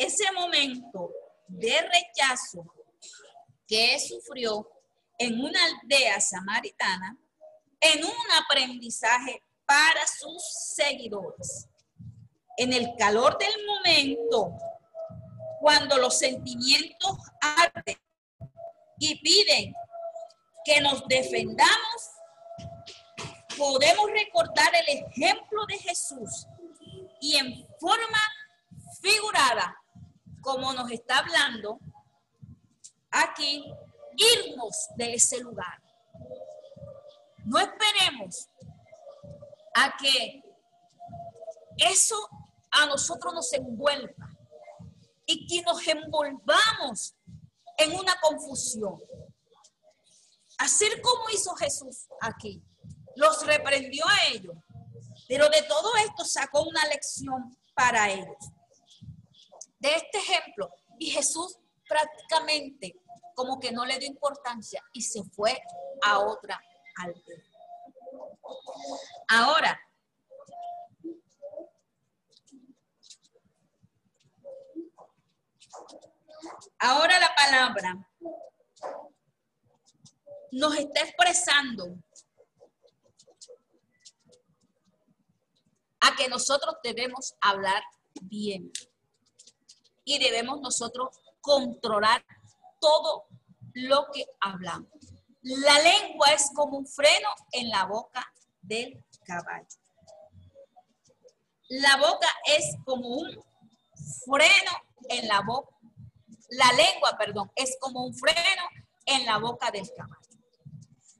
[0.00, 1.12] ese momento
[1.46, 2.64] de rechazo
[3.66, 4.66] que sufrió
[5.18, 7.18] en una aldea samaritana
[7.80, 10.42] en un aprendizaje para sus
[10.74, 11.68] seguidores.
[12.56, 14.52] En el calor del momento,
[15.60, 17.98] cuando los sentimientos arden
[18.98, 19.74] y piden
[20.64, 22.10] que nos defendamos,
[23.56, 26.46] podemos recordar el ejemplo de Jesús
[27.20, 28.18] y en forma
[29.00, 29.79] figurada,
[30.40, 31.78] como nos está hablando
[33.10, 33.64] aquí,
[34.16, 35.82] irnos de ese lugar.
[37.44, 38.48] No esperemos
[39.74, 40.42] a que
[41.76, 42.16] eso
[42.70, 44.30] a nosotros nos envuelva
[45.26, 47.14] y que nos envolvamos
[47.78, 49.00] en una confusión.
[50.58, 52.62] Hacer como hizo Jesús aquí.
[53.16, 54.54] Los reprendió a ellos,
[55.26, 58.36] pero de todo esto sacó una lección para ellos.
[59.80, 63.00] De este ejemplo, y Jesús prácticamente
[63.34, 65.58] como que no le dio importancia y se fue
[66.02, 66.62] a otra
[66.96, 67.42] aldea.
[69.28, 69.80] Ahora,
[76.78, 78.08] ahora la palabra
[80.52, 81.96] nos está expresando
[86.00, 87.82] a que nosotros debemos hablar
[88.20, 88.70] bien
[90.10, 92.24] y debemos nosotros controlar
[92.80, 93.26] todo
[93.74, 94.88] lo que hablamos.
[95.42, 98.26] La lengua es como un freno en la boca
[98.60, 99.68] del caballo.
[101.68, 103.44] La boca es como un
[104.24, 104.72] freno
[105.08, 105.76] en la boca.
[106.50, 108.62] La lengua, perdón, es como un freno
[109.06, 110.16] en la boca del caballo.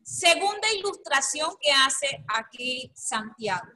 [0.03, 3.69] Segunda ilustración que hace aquí Santiago.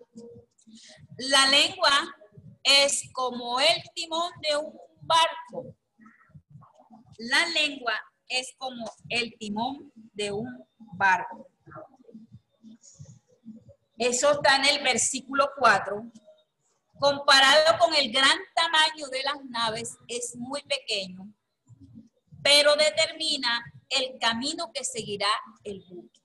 [1.16, 2.16] La lengua
[2.64, 4.72] es como el timón de un
[5.06, 5.74] barco.
[7.18, 7.94] La lengua
[8.28, 11.48] es como el timón de un barco.
[13.96, 16.04] Eso está en el versículo 4.
[16.98, 21.32] Comparado con el gran tamaño de las naves, es muy pequeño,
[22.42, 25.28] pero determina el camino que seguirá
[25.64, 26.20] el buque.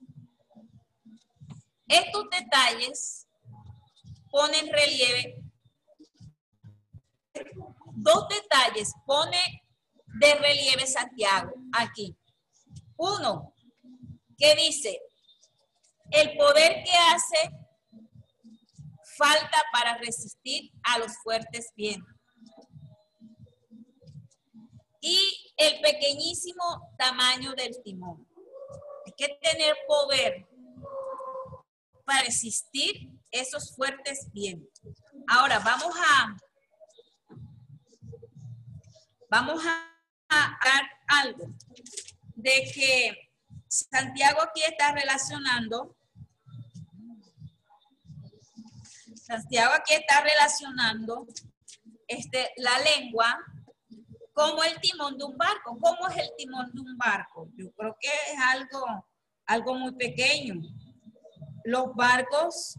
[1.86, 3.26] Estos detalles
[4.30, 5.42] ponen relieve,
[8.02, 9.38] dos detalles pone
[10.20, 12.16] de relieve Santiago aquí.
[12.96, 13.54] Uno,
[14.36, 15.00] que dice,
[16.10, 17.50] el poder que hace
[19.16, 22.14] falta para resistir a los fuertes vientos.
[25.02, 25.18] Y
[25.56, 28.26] el pequeñísimo tamaño del timón.
[29.06, 30.46] Hay que tener poder
[32.04, 34.82] para resistir esos fuertes vientos.
[35.28, 36.36] Ahora vamos a
[39.30, 39.88] vamos a,
[40.28, 41.46] a algo
[42.34, 43.32] de que
[43.68, 45.96] Santiago aquí está relacionando,
[49.14, 51.26] Santiago aquí está relacionando
[52.08, 53.38] este, la lengua
[54.32, 55.78] como el timón de un barco.
[55.78, 57.48] ¿Cómo es el timón de un barco?
[57.56, 59.06] Yo creo que es algo,
[59.46, 60.60] algo muy pequeño.
[61.64, 62.76] Los barcos,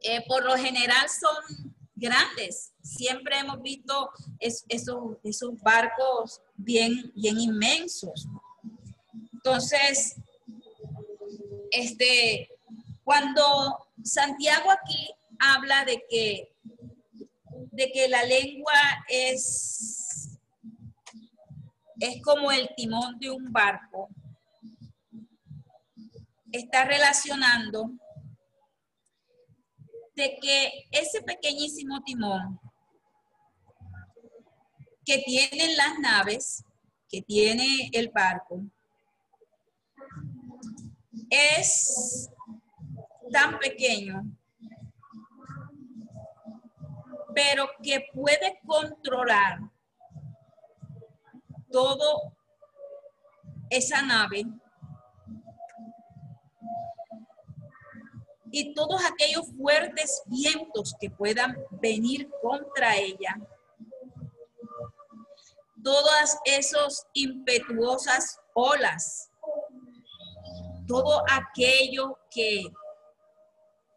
[0.00, 2.72] eh, por lo general, son grandes.
[2.82, 8.26] Siempre hemos visto esos, esos barcos bien, bien inmensos.
[9.32, 10.16] Entonces,
[11.70, 12.50] este,
[13.04, 16.52] cuando Santiago aquí habla de que,
[17.72, 18.72] de que la lengua
[19.08, 20.38] es,
[22.00, 24.08] es como el timón de un barco,
[26.52, 27.90] está relacionando
[30.20, 32.60] de que ese pequeñísimo timón
[35.02, 36.62] que tienen las naves,
[37.08, 38.60] que tiene el barco,
[41.30, 42.28] es
[43.32, 44.22] tan pequeño,
[47.34, 49.60] pero que puede controlar
[51.72, 52.36] todo
[53.70, 54.44] esa nave
[58.50, 63.38] y todos aquellos fuertes vientos que puedan venir contra ella.
[65.82, 69.30] Todas esas impetuosas olas.
[70.86, 72.64] Todo aquello que,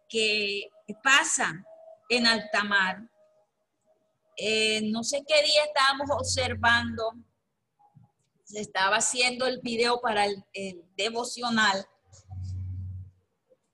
[0.08, 0.70] que
[1.04, 1.66] pasa
[2.10, 3.01] en alta mar.
[4.38, 7.14] Eh, no sé qué día estábamos observando,
[8.43, 10.43] se estaba haciendo el video para el,
[10.95, 11.86] devocional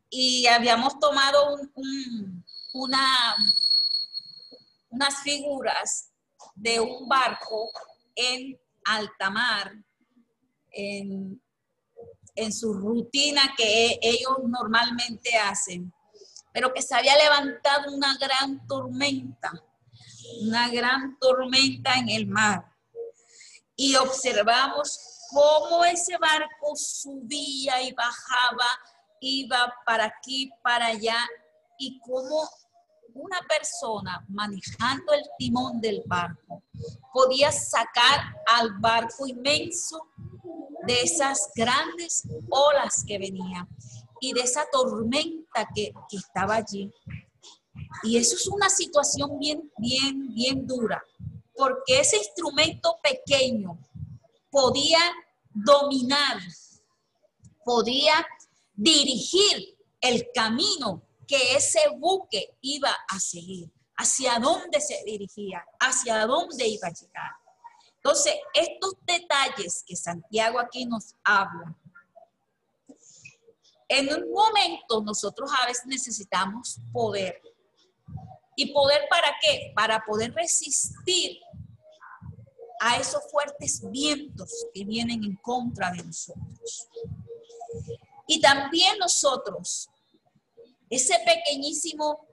[0.09, 1.57] y habíamos tomado
[2.73, 3.35] una,
[4.89, 6.11] unas figuras
[6.55, 7.71] de un barco
[8.15, 9.73] en alta mar,
[10.71, 11.41] en,
[12.35, 15.93] en su rutina que ellos normalmente hacen,
[16.53, 19.51] pero que se había levantado una gran tormenta
[20.41, 22.65] una gran tormenta en el mar.
[23.75, 24.99] Y observamos
[25.31, 28.67] cómo ese barco subía y bajaba,
[29.19, 31.17] iba para aquí, para allá,
[31.77, 32.47] y cómo
[33.13, 36.63] una persona manejando el timón del barco
[37.13, 40.07] podía sacar al barco inmenso
[40.85, 43.67] de esas grandes olas que venían
[44.21, 46.91] y de esa tormenta que, que estaba allí.
[48.03, 51.03] Y eso es una situación bien, bien, bien dura,
[51.55, 53.77] porque ese instrumento pequeño
[54.49, 54.99] podía
[55.53, 56.39] dominar,
[57.63, 58.25] podía
[58.81, 66.67] dirigir el camino que ese buque iba a seguir, hacia dónde se dirigía, hacia dónde
[66.67, 67.31] iba a llegar.
[67.95, 71.75] Entonces, estos detalles que Santiago aquí nos habla,
[73.87, 77.41] en un momento nosotros a veces necesitamos poder
[78.61, 79.71] ¿Y poder para qué?
[79.73, 81.39] Para poder resistir
[82.81, 86.89] a esos fuertes vientos que vienen en contra de nosotros.
[88.31, 89.89] Y también nosotros,
[90.87, 92.27] ese pequeñísimo,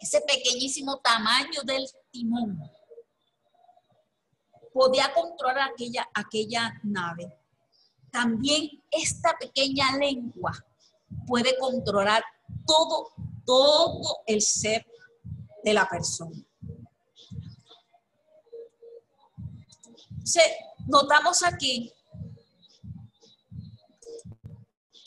[0.00, 2.58] ese pequeñísimo tamaño del timón,
[4.72, 7.30] podía controlar aquella, aquella nave.
[8.10, 10.52] También esta pequeña lengua
[11.26, 12.24] puede controlar
[12.66, 13.12] todo,
[13.44, 14.86] todo el ser
[15.62, 16.42] de la persona.
[20.86, 21.92] notamos aquí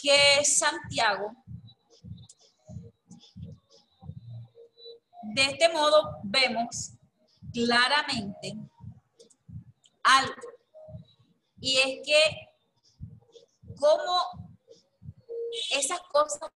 [0.06, 1.34] que Santiago,
[5.24, 6.91] de este modo vemos
[7.51, 8.56] claramente
[10.03, 10.36] algo,
[11.60, 12.49] y es que
[13.80, 14.20] cómo
[15.72, 16.51] esas cosas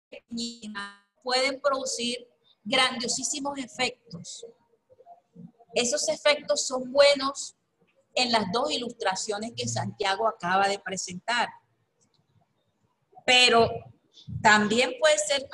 [1.23, 2.29] pueden producir
[2.65, 4.45] grandiosísimos efectos.
[5.73, 7.57] Esos efectos son buenos
[8.15, 11.49] en las dos ilustraciones que Santiago acaba de presentar.
[13.29, 13.69] Pero
[14.41, 15.47] también puede ser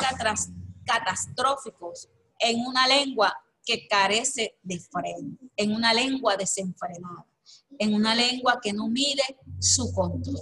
[0.87, 2.09] catastróficos
[2.39, 7.27] en una lengua que carece de freno, en una lengua desenfrenada,
[7.77, 9.25] en una lengua que no mide
[9.59, 10.39] su control.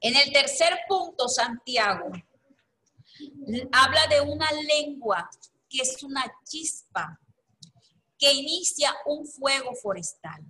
[0.00, 2.10] En el tercer punto, Santiago
[3.70, 5.28] habla de una lengua
[5.68, 7.20] que es una chispa
[8.18, 10.42] que inicia un fuego forestal.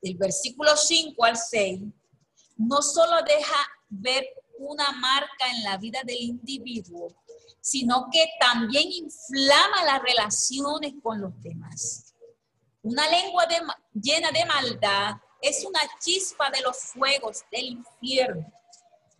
[0.00, 1.82] El versículo 5 al 6
[2.68, 3.56] no solo deja
[3.88, 4.24] ver
[4.58, 7.14] una marca en la vida del individuo,
[7.60, 12.14] sino que también inflama las relaciones con los demás.
[12.82, 13.46] Una lengua
[13.92, 18.52] llena de maldad es una chispa de los fuegos del infierno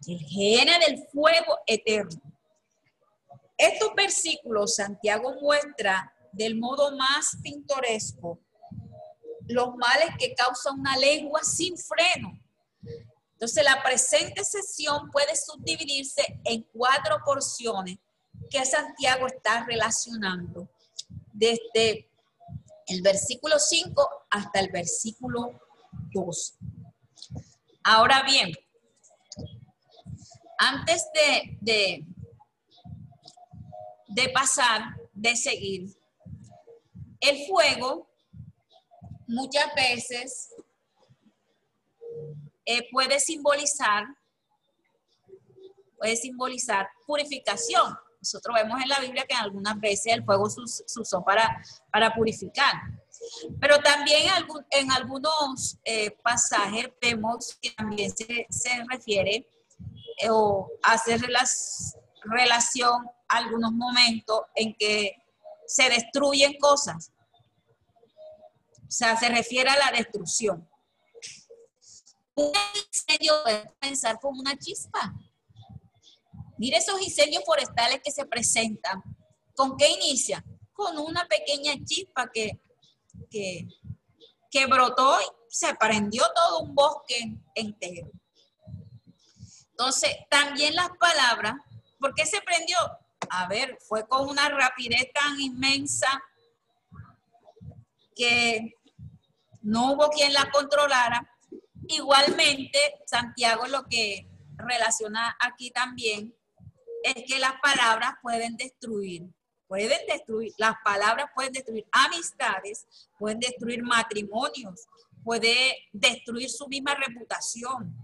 [0.07, 2.21] el gene del fuego eterno.
[3.57, 8.41] Estos versículos Santiago muestra del modo más pintoresco
[9.49, 12.39] los males que causa una lengua sin freno.
[13.43, 17.99] Entonces la presente sesión puede subdividirse en cuatro porciones
[18.49, 20.71] que Santiago está relacionando
[21.33, 22.09] desde
[22.87, 25.61] el versículo 5 hasta el versículo
[26.13, 26.55] 2.
[27.83, 28.53] Ahora bien,
[30.57, 32.07] antes de,
[34.07, 34.83] de, pasar,
[35.15, 35.93] de seguir,
[37.19, 38.09] el fuego
[39.27, 40.55] muchas veces
[42.65, 44.05] eh, puede simbolizar,
[45.97, 47.97] puede simbolizar purificación.
[48.21, 51.61] Nosotros vemos en la Biblia que algunas veces el fuego se, usó para,
[51.93, 52.75] para purificar.
[53.61, 54.31] Pero también
[54.71, 59.47] en, algunos eh, pasajes vemos que también se, se refiere
[60.31, 61.21] o hacer
[62.25, 65.17] relación a algunos momentos en que
[65.67, 67.13] se destruyen cosas.
[68.83, 70.69] O sea, se refiere a la destrucción.
[72.35, 72.53] Un
[72.87, 75.13] incendio puede comenzar con una chispa.
[76.59, 79.03] Mire esos incendios forestales que se presentan.
[79.55, 80.45] ¿Con qué inicia?
[80.73, 82.61] Con una pequeña chispa que,
[83.31, 83.67] que,
[84.51, 88.11] que brotó y se prendió todo un bosque entero.
[89.71, 91.55] Entonces, también las palabras,
[91.99, 92.77] ¿por qué se prendió?
[93.29, 96.23] A ver, fue con una rapidez tan inmensa
[98.15, 98.75] que
[99.63, 101.29] no hubo quien la controlara.
[101.93, 104.27] Igualmente, Santiago lo que
[104.57, 106.35] relaciona aquí también
[107.03, 109.29] es que las palabras pueden destruir,
[109.67, 112.87] pueden destruir, las palabras pueden destruir amistades,
[113.19, 114.87] pueden destruir matrimonios,
[115.23, 117.95] puede destruir su misma reputación,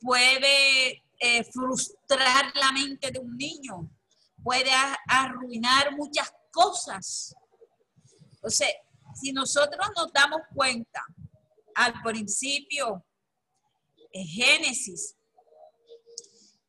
[0.00, 3.88] puede eh, frustrar la mente de un niño,
[4.42, 4.72] puede
[5.06, 7.36] arruinar muchas cosas.
[8.32, 8.74] Entonces,
[9.14, 11.04] si nosotros nos damos cuenta
[11.76, 13.04] al principio,
[14.10, 15.16] en Génesis,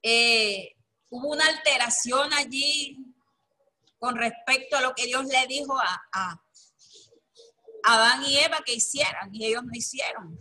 [0.02, 0.76] eh,
[1.10, 2.98] hubo una alteración allí
[3.98, 6.44] con respecto a lo que Dios le dijo a, a
[7.84, 10.38] Adán y Eva que hicieran y ellos no hicieron.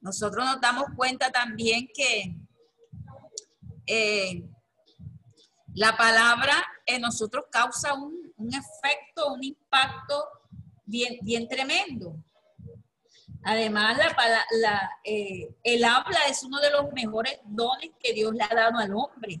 [0.00, 2.36] Nosotros nos damos cuenta también que
[3.86, 4.42] eh,
[5.74, 10.26] la palabra en nosotros causa un, efecto, un impacto
[10.84, 12.22] bien, bien tremendo.
[13.44, 13.98] Además,
[14.60, 18.78] la, eh, el habla es uno de los mejores dones que Dios le ha dado
[18.78, 19.40] al hombre.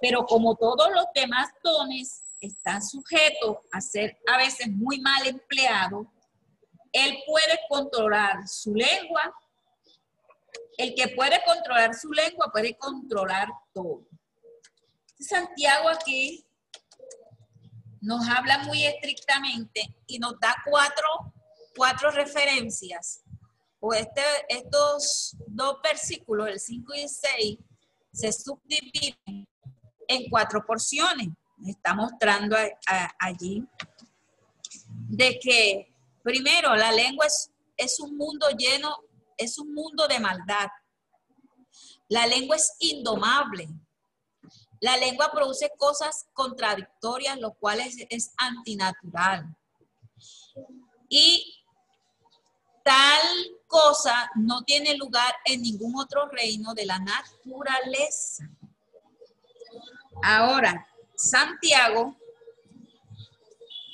[0.00, 6.06] Pero como todos los demás dones están sujetos a ser a veces muy mal empleados,
[6.92, 9.34] él puede controlar su lengua
[10.80, 14.06] el que puede controlar su lengua puede controlar todo.
[15.18, 16.46] Santiago aquí
[18.00, 21.34] nos habla muy estrictamente y nos da cuatro,
[21.80, 23.22] cuatro referencias.
[23.80, 24.20] O este,
[24.50, 27.58] estos dos versículos, el 5 y el 6,
[28.12, 29.48] se subdividen
[30.06, 31.28] en cuatro porciones.
[31.66, 32.54] Está mostrando
[33.18, 33.64] allí
[35.08, 38.94] de que, primero, la lengua es, es un mundo lleno
[39.38, 40.68] es un mundo de maldad.
[42.08, 43.70] La lengua es indomable.
[44.80, 49.56] La lengua produce cosas contradictorias, lo cual es, es antinatural.
[51.08, 51.59] Y
[52.90, 58.50] tal cosa no tiene lugar en ningún otro reino de la naturaleza.
[60.24, 62.16] Ahora, Santiago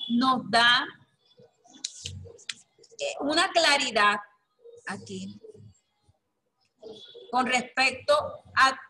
[0.08, 0.86] nos da
[2.98, 4.16] eh, una claridad
[4.86, 5.38] aquí
[7.30, 8.14] con respecto
[8.54, 8.80] a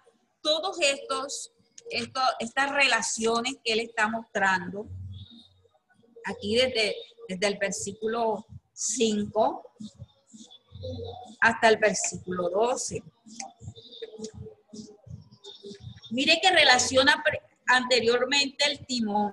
[0.40, 1.52] todos estos,
[1.90, 4.86] estas relaciones que él está mostrando
[6.26, 6.94] aquí desde,
[7.28, 8.46] desde el versículo
[8.76, 9.72] 5
[11.40, 13.02] hasta el versículo 12.
[16.10, 17.22] Mire que relaciona
[17.66, 19.32] anteriormente el timón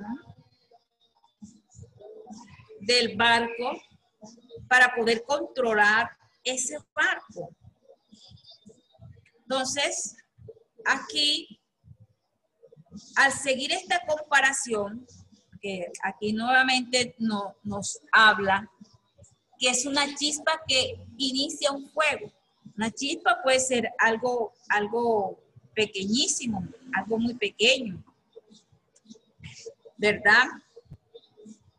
[2.80, 3.82] del barco
[4.70, 6.10] para poder controlar
[6.44, 7.50] ese barco.
[9.42, 10.16] Entonces,
[10.86, 11.60] aquí,
[13.18, 15.06] al seguir esta comparación,
[15.62, 18.70] que aquí nuevamente no, nos habla,
[19.68, 22.32] es una chispa que inicia un fuego.
[22.76, 25.40] Una chispa puede ser algo, algo
[25.74, 28.04] pequeñísimo, algo muy pequeño,
[29.98, 30.48] ¿verdad?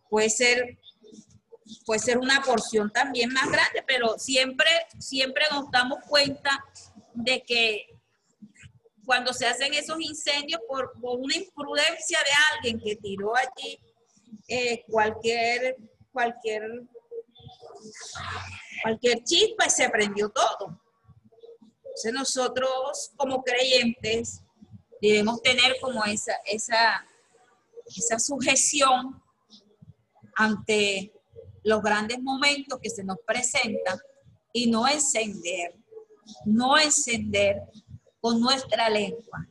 [0.08, 0.78] Puede ser
[1.84, 4.68] puede ser una porción también más grande, pero siempre,
[4.98, 6.64] siempre nos damos cuenta
[7.14, 7.86] de que
[9.04, 13.78] cuando se hacen esos incendios por, una imprudencia de alguien que tiró allí
[14.48, 15.76] eh, cualquier,
[16.12, 16.82] cualquier,
[18.82, 20.80] cualquier chispa se prendió todo.
[21.78, 24.42] Entonces nosotros como creyentes
[25.00, 27.06] debemos tener como esa, esa,
[27.86, 29.22] esa sujeción
[30.36, 31.12] ante
[31.62, 33.98] los grandes momentos que se nos presentan
[34.52, 35.74] y no encender,
[36.44, 37.62] no encender
[38.20, 39.46] con nuestra lengua,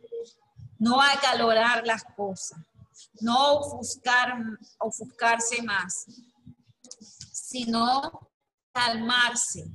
[0.79, 2.59] no acalorar las cosas,
[3.21, 4.35] no ofuscar,
[4.79, 6.05] ofuscarse más,
[7.53, 8.31] sino
[8.71, 9.65] calmarse.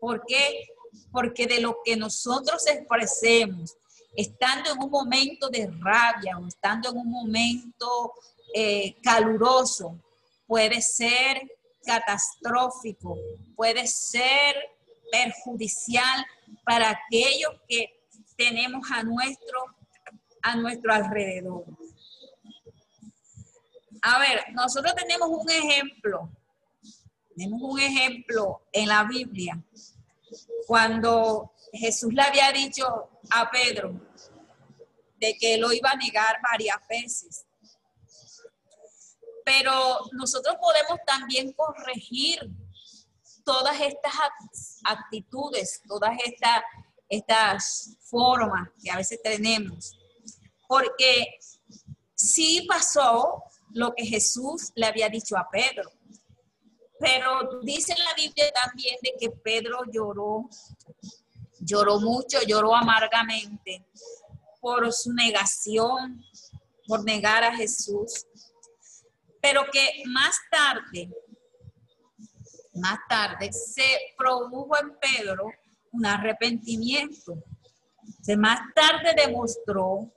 [0.00, 0.66] ¿Por qué?
[1.12, 3.76] Porque de lo que nosotros expresemos,
[4.16, 8.14] estando en un momento de rabia o estando en un momento
[8.54, 9.98] eh, caluroso,
[10.46, 11.42] puede ser
[11.84, 13.18] catastrófico,
[13.54, 14.56] puede ser
[15.12, 16.24] perjudicial
[16.64, 18.06] para aquellos que
[18.38, 19.58] tenemos a nuestro,
[20.42, 21.64] a nuestro alrededor.
[24.00, 26.30] A ver, nosotros tenemos un ejemplo,
[27.38, 29.62] tenemos un ejemplo en la Biblia,
[30.66, 32.84] cuando Jesús le había dicho
[33.30, 33.94] a Pedro
[35.20, 37.44] de que lo iba a negar varias veces
[39.48, 42.50] pero nosotros podemos también corregir
[43.46, 44.20] todas estas
[44.84, 46.62] actitudes, todas estas,
[47.08, 49.96] estas formas que a veces tenemos.
[50.68, 51.38] Porque
[52.14, 55.90] sí pasó lo que Jesús le había dicho a Pedro.
[57.00, 60.48] Pero dice la Biblia también de que Pedro lloró,
[61.60, 63.86] lloró mucho, lloró amargamente
[64.60, 66.24] por su negación,
[66.86, 68.26] por negar a Jesús.
[69.40, 71.08] Pero que más tarde,
[72.74, 75.50] más tarde se produjo en Pedro
[75.92, 77.44] un arrepentimiento.
[78.22, 80.10] Se más tarde demostró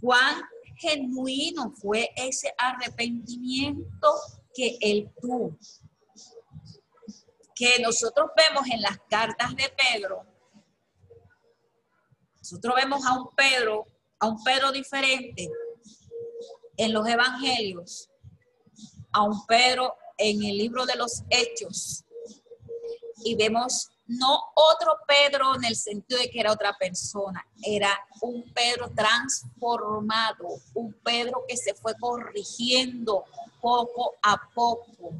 [0.00, 0.42] cuán
[0.76, 4.14] genuino fue ese arrepentimiento
[4.54, 5.56] que él tuvo.
[7.54, 10.24] Que nosotros vemos en las cartas de Pedro,
[12.38, 13.86] nosotros vemos a un Pedro,
[14.20, 15.50] a un Pedro diferente
[16.76, 18.08] en los evangelios,
[19.12, 22.04] a un Pedro en el libro de los hechos,
[23.24, 27.90] y vemos no otro Pedro en el sentido de que era otra persona, era
[28.22, 33.24] un Pedro transformado, un Pedro que se fue corrigiendo
[33.60, 35.12] poco a poco,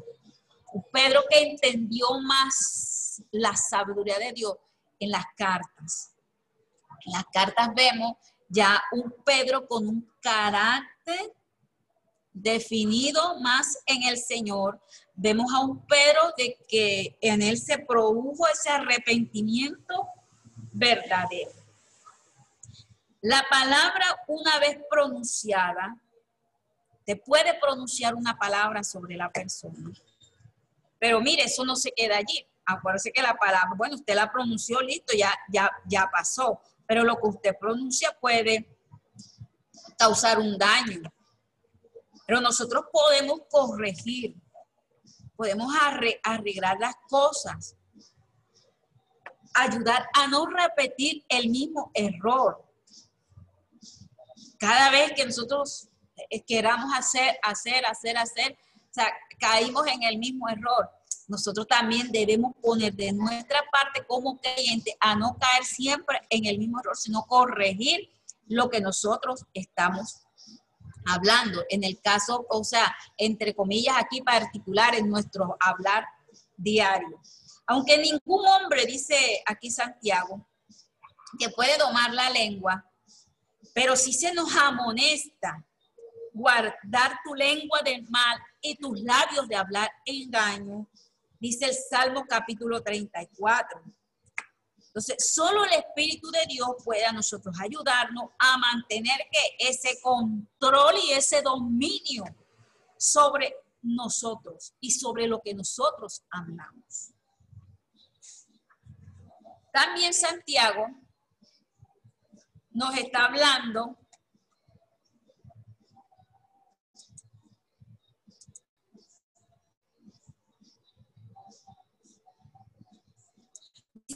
[0.73, 4.55] un Pedro que entendió más la sabiduría de Dios
[4.99, 6.11] en las cartas.
[7.05, 8.17] En las cartas vemos
[8.47, 11.31] ya un Pedro con un carácter
[12.33, 14.81] definido más en el Señor,
[15.21, 20.07] vemos a un Pedro de que en él se produjo ese arrepentimiento
[20.71, 21.51] verdadero.
[23.21, 25.97] La palabra una vez pronunciada,
[27.05, 29.91] te puede pronunciar una palabra sobre la persona.
[30.97, 32.45] Pero mire, eso no se queda allí.
[32.65, 36.61] Acuérdese que la palabra, bueno, usted la pronunció, listo, ya, ya, ya pasó.
[36.87, 38.69] Pero lo que usted pronuncia puede
[39.97, 41.11] causar un daño.
[42.25, 44.38] Pero nosotros podemos corregir
[45.39, 45.73] podemos
[46.25, 47.77] arreglar las cosas,
[49.53, 52.61] ayudar a no repetir el mismo error.
[54.57, 55.87] Cada vez que nosotros
[56.29, 58.57] eh, queramos hacer, hacer, hacer, hacer,
[59.39, 60.89] caímos en el mismo error.
[61.29, 66.57] Nosotros también debemos poner de nuestra parte como creyente a no caer siempre en el
[66.57, 68.09] mismo error, sino corregir
[68.47, 70.21] lo que nosotros estamos
[71.05, 71.63] hablando.
[71.69, 76.05] En el caso, o sea, entre comillas aquí particular en nuestro hablar
[76.57, 77.19] diario.
[77.67, 80.47] Aunque ningún hombre, dice aquí Santiago,
[81.37, 82.83] que puede domar la lengua,
[83.73, 85.63] pero si se nos amonesta
[86.33, 90.87] guardar tu lengua del mal y tus labios de hablar engaño,
[91.39, 93.81] dice el Salmo capítulo 34.
[94.89, 100.95] Entonces, solo el Espíritu de Dios puede a nosotros ayudarnos a mantener que ese control
[101.07, 102.23] y ese dominio
[102.97, 107.11] sobre nosotros y sobre lo que nosotros amamos.
[109.71, 110.87] También Santiago
[112.71, 113.98] nos está hablando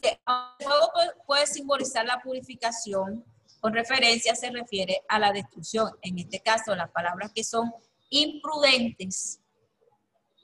[0.10, 0.91] el fuego
[1.26, 3.24] puede simbolizar la purificación,
[3.60, 5.91] con referencia se refiere a la destrucción.
[6.01, 7.72] En este caso, las palabras que son
[8.10, 9.39] imprudentes,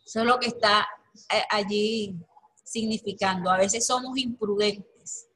[0.05, 0.87] es lo que está
[1.33, 2.15] eh, allí
[2.63, 3.51] significando.
[3.51, 5.27] A veces somos imprudentes,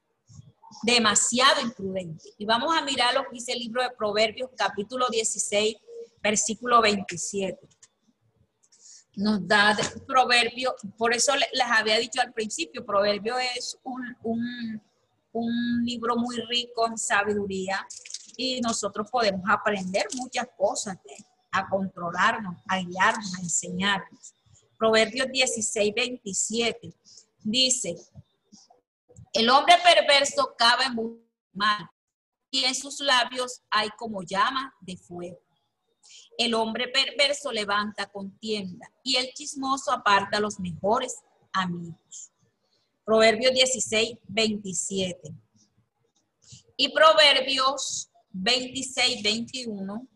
[0.84, 2.34] demasiado imprudentes.
[2.38, 5.76] Y vamos a mirar lo que dice el libro de Proverbios, capítulo 16,
[6.22, 7.73] versículo 27
[9.16, 14.82] nos da proverbio, por eso les había dicho al principio, proverbio es un,
[15.84, 17.86] libro muy rico en sabiduría
[18.38, 20.98] y nosotros podemos aprender muchas cosas,
[21.52, 24.34] a controlarnos, a guiarnos, a enseñarnos.
[24.78, 26.94] Proverbios 16, 27
[27.44, 27.96] dice,
[29.34, 31.20] el hombre perverso cabe muy
[31.54, 31.90] mal
[32.52, 35.40] y en sus labios hay como llama de fuego.
[36.38, 41.22] El hombre perverso levanta contienda y el chismoso aparta los mejores
[41.52, 42.32] amigos.
[43.06, 45.34] Proverbios 16, 27.
[46.78, 50.08] Y Proverbios 26, 21.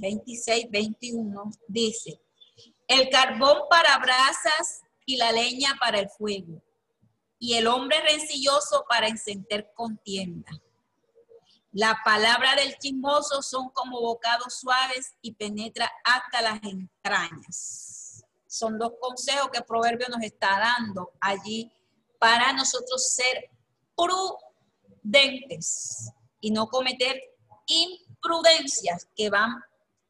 [0.00, 2.20] 26, 21 dice,
[2.86, 6.62] el carbón para brasas y la leña para el fuego,
[7.38, 10.50] y el hombre rencilloso para encender contienda.
[11.72, 18.24] La palabra del chismoso son como bocados suaves y penetra hasta las entrañas.
[18.46, 21.70] Son dos consejos que Proverbio nos está dando allí
[22.18, 23.50] para nosotros ser
[25.04, 26.10] prudentes
[26.40, 27.20] y no cometer
[27.66, 29.62] imprudencias que van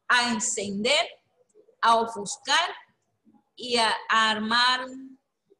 [0.07, 1.09] a encender,
[1.81, 2.69] a ofuscar
[3.57, 4.87] y a, armar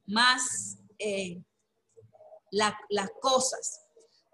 [0.06, 1.41] más eh,
[2.52, 3.79] las cosas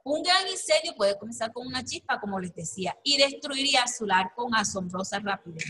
[0.07, 4.33] Un gran incendio puede comenzar con una chispa, como les decía, y destruiría su lar
[4.35, 5.65] con asombrosa rapidez.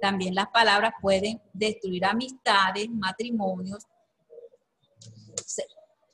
[0.00, 3.86] También las palabras pueden destruir amistades, matrimonios.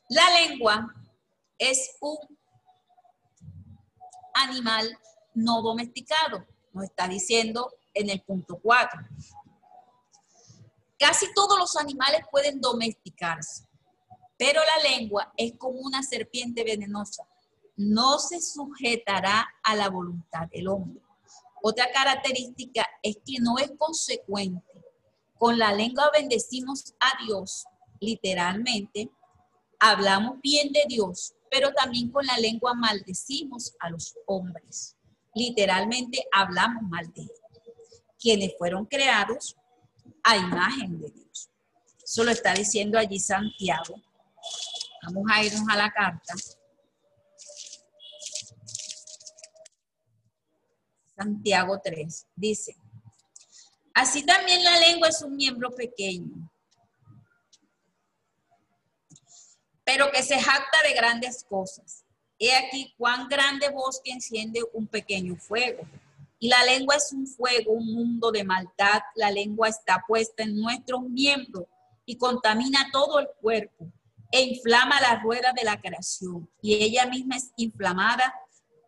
[0.09, 0.93] La lengua
[1.57, 2.19] es un
[4.35, 4.99] animal
[5.35, 9.01] no domesticado, nos está diciendo en el punto 4.
[10.99, 13.69] Casi todos los animales pueden domesticarse,
[14.37, 17.25] pero la lengua es como una serpiente venenosa.
[17.77, 21.03] No se sujetará a la voluntad del hombre.
[21.63, 24.85] Otra característica es que no es consecuente.
[25.39, 27.65] Con la lengua bendecimos a Dios,
[28.01, 29.11] literalmente.
[29.81, 34.97] Hablamos bien de Dios, pero también con la lengua maldecimos a los hombres.
[35.35, 37.41] Literalmente hablamos mal de ellos.
[38.21, 39.57] Quienes fueron creados
[40.23, 41.51] a imagen de Dios.
[42.03, 43.95] Eso lo está diciendo allí Santiago.
[45.03, 46.35] Vamos a irnos a la carta.
[51.17, 52.77] Santiago 3 dice,
[53.95, 56.51] así también la lengua es un miembro pequeño,
[59.85, 62.05] pero que se jacta de grandes cosas.
[62.39, 65.87] He aquí cuán grande bosque enciende un pequeño fuego.
[66.39, 69.03] Y la lengua es un fuego, un mundo de maldad.
[69.15, 71.67] La lengua está puesta en nuestros miembros
[72.05, 73.87] y contamina todo el cuerpo
[74.31, 76.51] e inflama la rueda de la creación.
[76.61, 78.35] Y ella misma es inflamada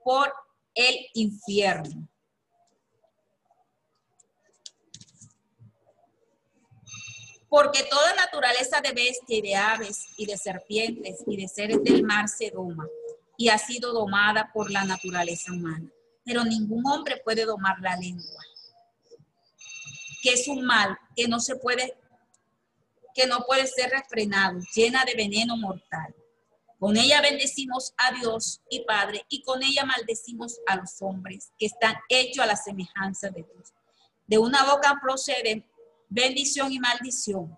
[0.04, 0.32] por
[0.74, 2.08] el infierno.
[7.48, 12.02] Porque toda naturaleza de bestia y de aves y de serpientes y de seres del
[12.02, 12.86] mar se doma
[13.36, 15.88] y ha sido domada por la naturaleza humana
[16.26, 18.42] pero ningún hombre puede domar la lengua,
[20.20, 21.96] que es un mal que no se puede,
[23.14, 26.12] que no puede ser refrenado, llena de veneno mortal.
[26.80, 31.66] Con ella bendecimos a Dios y Padre, y con ella maldecimos a los hombres que
[31.66, 33.72] están hechos a la semejanza de Dios.
[34.26, 35.64] De una boca procede
[36.08, 37.56] bendición y maldición.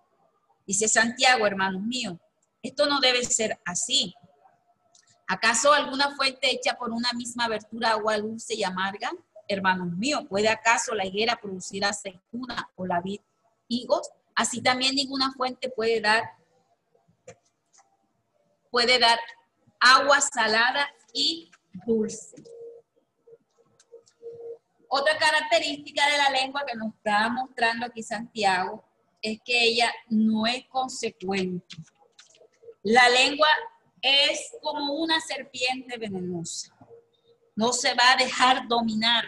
[0.67, 2.17] Dice Santiago, hermanos míos,
[2.63, 4.15] esto no debe ser así.
[5.27, 9.13] ¿Acaso alguna fuente hecha por una misma abertura agua dulce y amarga?
[9.47, 13.21] Hermanos míos, ¿puede acaso la higuera producir aceituna o la vid
[13.69, 14.11] higos?
[14.35, 16.39] Así también ninguna fuente puede dar
[18.71, 19.19] puede dar
[19.81, 21.51] agua salada y
[21.87, 22.37] dulce.
[24.89, 28.84] Otra característica de la lengua que nos está mostrando aquí Santiago
[29.20, 31.76] es que ella no es consecuente.
[32.82, 33.49] La lengua
[34.01, 36.74] es como una serpiente venenosa.
[37.55, 39.24] No se va a dejar dominar.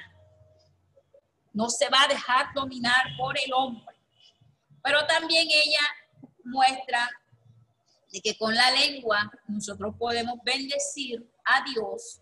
[1.52, 3.96] No se va a dejar dominar por el hombre.
[4.82, 5.80] Pero también ella
[6.44, 7.08] muestra
[8.12, 12.20] de que con la lengua nosotros podemos bendecir a Dios,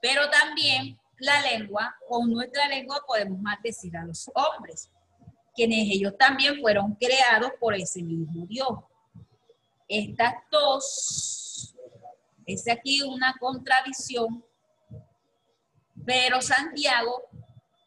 [0.00, 4.90] pero también la lengua, con nuestra lengua podemos maldecir a los hombres,
[5.54, 8.68] quienes ellos también fueron creados por ese mismo Dios.
[9.88, 11.74] Estas dos,
[12.46, 14.44] es aquí una contradicción,
[16.04, 17.24] pero Santiago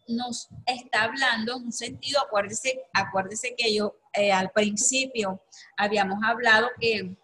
[0.07, 5.41] nos está hablando en un sentido, acuérdese, acuérdese que yo eh, al principio
[5.77, 7.17] habíamos hablado que,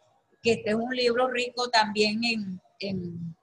[0.43, 2.21] este es un libro rico también
[2.79, 3.36] en,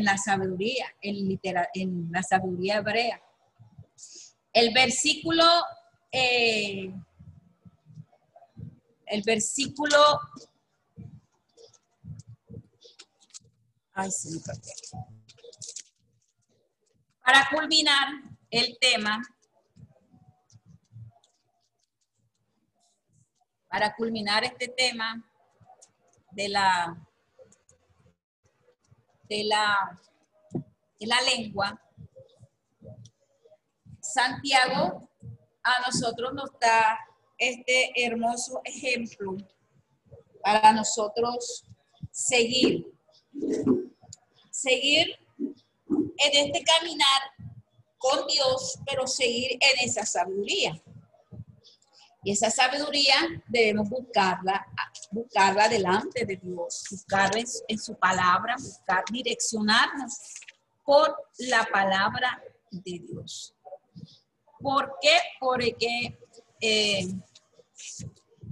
[0.00, 1.38] la sabiduría, en,
[1.74, 3.20] en la sabiduría hebrea.
[4.52, 5.44] El versículo,
[6.10, 6.92] eh,
[9.06, 9.98] el versículo
[13.94, 14.40] Ay, sí,
[17.22, 18.08] Para culminar
[18.50, 19.20] el tema,
[23.68, 25.22] para culminar este tema
[26.30, 26.96] de la
[29.32, 29.98] de la
[31.00, 31.80] de la lengua,
[34.00, 35.08] Santiago
[35.64, 36.98] a nosotros nos da
[37.38, 39.36] este hermoso ejemplo
[40.42, 41.64] para nosotros
[42.10, 42.86] seguir
[44.50, 45.16] seguir
[45.88, 47.22] en este caminar
[47.96, 50.80] con Dios, pero seguir en esa sabiduría.
[52.24, 53.14] Y esa sabiduría
[53.48, 54.66] debemos buscarla,
[55.10, 60.12] buscarla delante de Dios, buscarla en, su palabra, buscar direccionarnos
[60.84, 63.54] por la palabra de Dios.
[64.60, 65.16] ¿Por qué?
[65.40, 66.18] Porque
[66.60, 67.08] eh,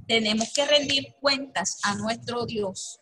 [0.09, 3.01] tenemos que rendir cuentas a nuestro Dios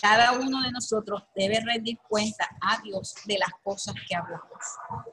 [0.00, 4.48] cada uno de nosotros debe rendir cuenta a Dios de las cosas que hablamos,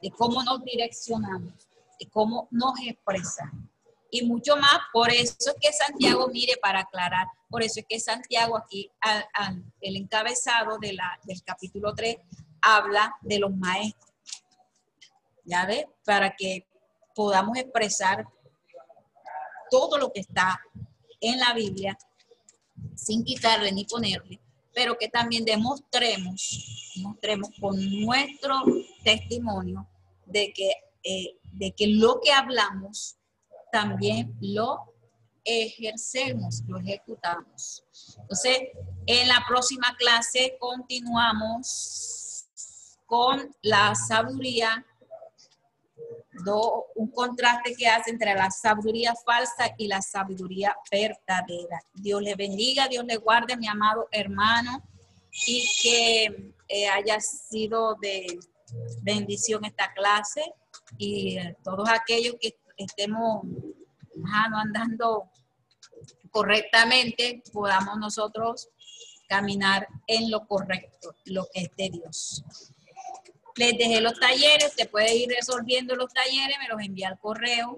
[0.01, 1.53] de cómo nos direccionamos,
[1.99, 3.69] de cómo nos expresamos.
[4.11, 4.79] Y mucho más.
[4.91, 8.91] Por eso es que Santiago, mire, para aclarar, por eso es que Santiago aquí,
[9.81, 12.17] el encabezado de la, del capítulo 3,
[12.61, 14.13] habla de los maestros.
[15.45, 15.87] ¿Ya ve?
[16.05, 16.67] Para que
[17.15, 18.27] podamos expresar
[19.71, 20.59] todo lo que está
[21.21, 21.97] en la Biblia
[22.95, 24.39] sin quitarle ni ponerle,
[24.73, 28.63] pero que también demostremos, demostremos con nuestro
[29.03, 29.87] testimonio
[30.25, 30.71] de que,
[31.03, 33.18] eh, de que lo que hablamos
[33.71, 34.93] también lo
[35.43, 37.83] ejercemos, lo ejecutamos.
[38.19, 38.69] Entonces,
[39.05, 42.47] en la próxima clase continuamos
[43.05, 44.85] con la sabiduría,
[46.95, 51.81] un contraste que hace entre la sabiduría falsa y la sabiduría verdadera.
[51.93, 54.81] Dios le bendiga, Dios le guarde, mi amado hermano,
[55.47, 58.39] y que eh, haya sido de
[59.01, 60.53] bendición esta clase
[60.97, 63.43] y todos aquellos que estemos
[64.33, 65.29] andando
[66.31, 68.69] correctamente, podamos nosotros
[69.27, 72.43] caminar en lo correcto, lo que es de Dios.
[73.55, 77.77] Les dejé los talleres, se puede ir resolviendo los talleres, me los envía al correo.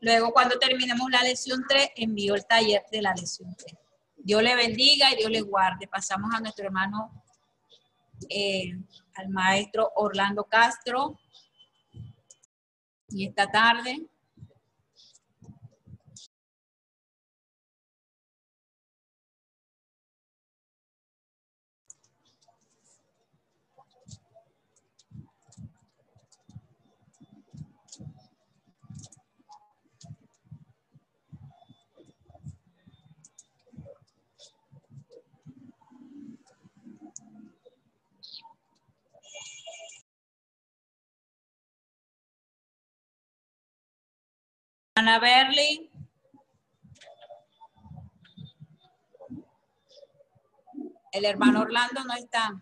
[0.00, 3.74] Luego, cuando terminemos la lección 3, envío el taller de la lección 3.
[4.16, 5.88] Dios le bendiga y Dios le guarde.
[5.88, 7.24] Pasamos a nuestro hermano,
[8.28, 8.72] eh,
[9.14, 11.18] al maestro Orlando Castro.
[13.08, 14.06] Y esta tarde
[44.98, 45.88] Ana Berly.
[51.12, 52.60] El hermano Orlando no está.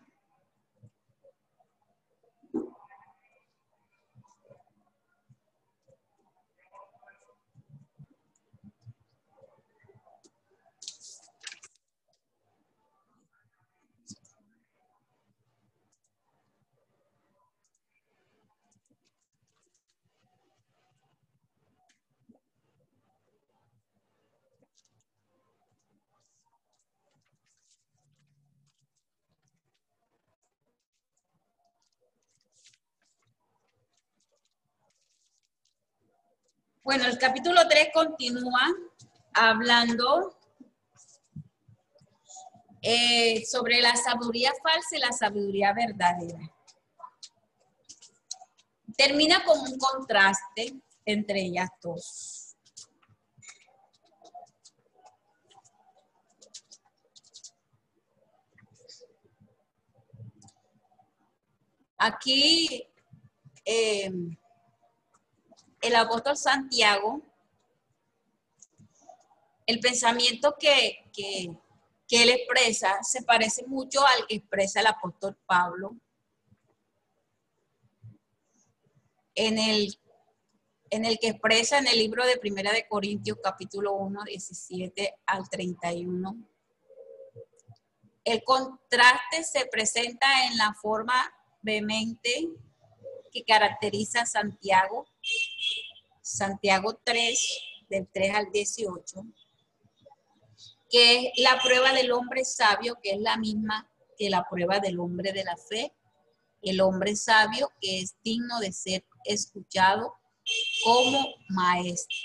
[36.86, 38.60] Bueno, el capítulo 3 continúa
[39.34, 40.38] hablando
[42.80, 46.38] eh, sobre la sabiduría falsa y la sabiduría verdadera.
[48.96, 52.56] Termina con un contraste entre ellas dos.
[61.98, 62.86] Aquí
[63.64, 64.12] eh,
[65.86, 67.22] el apóstol Santiago,
[69.66, 71.04] el pensamiento que,
[72.08, 75.96] él expresa se parece mucho al que expresa el apóstol Pablo
[79.34, 79.98] en el,
[80.90, 85.48] en el que expresa en el libro de Primera de Corintios capítulo 1, 17 al
[85.48, 86.36] 31.
[88.24, 92.48] El contraste se presenta en la forma vehemente
[93.36, 95.06] que caracteriza Santiago
[96.26, 97.38] Santiago 3,
[97.88, 99.24] del 3 al 18,
[100.90, 104.98] que es la prueba del hombre sabio, que es la misma que la prueba del
[104.98, 105.92] hombre de la fe.
[106.62, 110.14] El hombre sabio que es digno de ser escuchado
[110.82, 112.16] como maestro.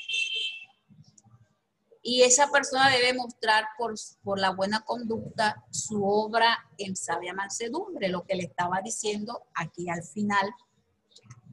[2.01, 3.93] Y esa persona debe mostrar por,
[4.23, 9.89] por la buena conducta su obra en sabia mansedumbre, lo que le estaba diciendo aquí
[9.89, 10.51] al final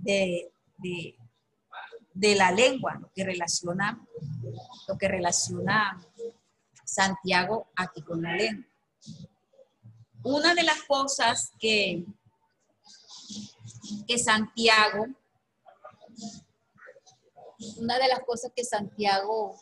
[0.03, 0.51] de,
[2.19, 4.05] de la lengua, lo que relaciona,
[4.89, 6.05] lo que relaciona
[6.85, 8.67] Santiago aquí con la lengua.
[10.25, 12.05] Una de las cosas que,
[14.07, 15.07] que Santiago,
[17.77, 19.57] una de las cosas que Santiago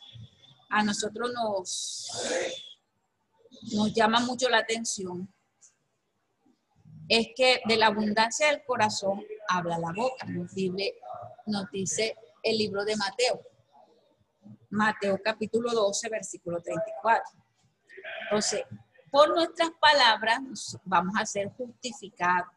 [0.70, 2.08] a nosotros nos,
[3.72, 5.28] nos llama mucho la atención
[7.08, 10.26] es que de la abundancia del corazón habla la boca.
[10.26, 13.40] Nos dice el libro de Mateo.
[14.70, 17.24] Mateo capítulo 12, versículo 34.
[18.24, 18.64] Entonces,
[19.10, 22.50] por nuestras palabras vamos a ser justificados.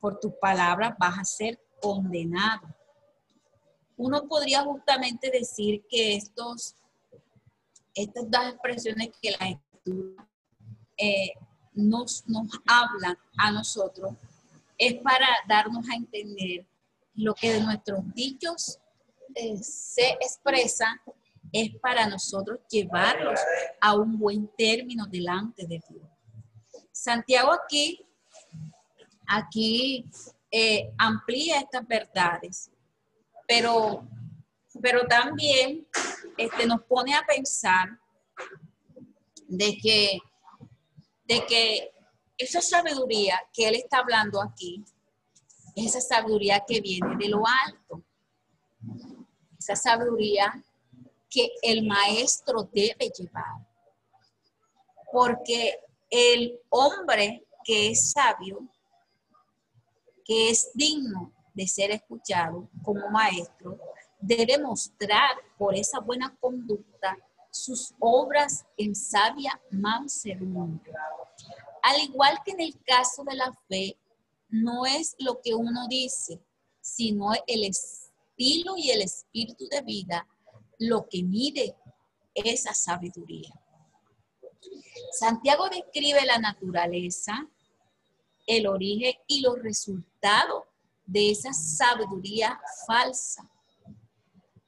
[0.00, 2.68] Por tus palabras vas a ser condenado.
[3.96, 6.74] uno podría justamente decir que estos,
[7.94, 10.28] estas dos expresiones que la escritura
[10.96, 11.32] eh,
[11.72, 14.14] nos, nos hablan a nosotros
[14.76, 16.66] es para darnos a entender
[17.14, 18.78] lo que de nuestros dichos
[19.34, 21.00] eh, se expresa
[21.52, 23.40] es para nosotros llevarlos
[23.80, 26.06] a un buen término delante de Dios.
[26.92, 28.04] Santiago aquí,
[29.26, 30.04] aquí
[30.50, 32.70] eh, amplía estas verdades,
[33.46, 34.06] pero,
[34.80, 35.86] pero también
[36.36, 37.98] este, nos pone a pensar
[39.48, 40.18] de que,
[41.30, 41.92] de que
[42.36, 44.84] esa sabiduría que él está hablando aquí,
[45.76, 48.02] esa sabiduría que viene de lo alto,
[49.56, 50.52] esa sabiduría
[51.28, 53.64] que el maestro debe llevar.
[55.12, 55.78] Porque
[56.10, 58.68] el hombre que es sabio,
[60.24, 63.78] que es digno de ser escuchado como maestro,
[64.18, 67.16] debe mostrar por esa buena conducta
[67.50, 70.92] sus obras en sabia mansedumbre.
[71.82, 73.98] Al igual que en el caso de la fe,
[74.48, 76.40] no es lo que uno dice,
[76.80, 80.26] sino el estilo y el espíritu de vida
[80.78, 81.76] lo que mide
[82.34, 83.52] esa sabiduría.
[85.12, 87.48] Santiago describe la naturaleza,
[88.46, 90.64] el origen y los resultados
[91.06, 93.48] de esa sabiduría falsa.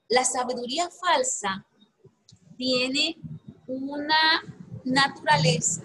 [0.09, 1.67] La sabiduría falsa
[2.63, 3.17] tiene
[3.67, 4.41] una
[4.85, 5.83] naturaleza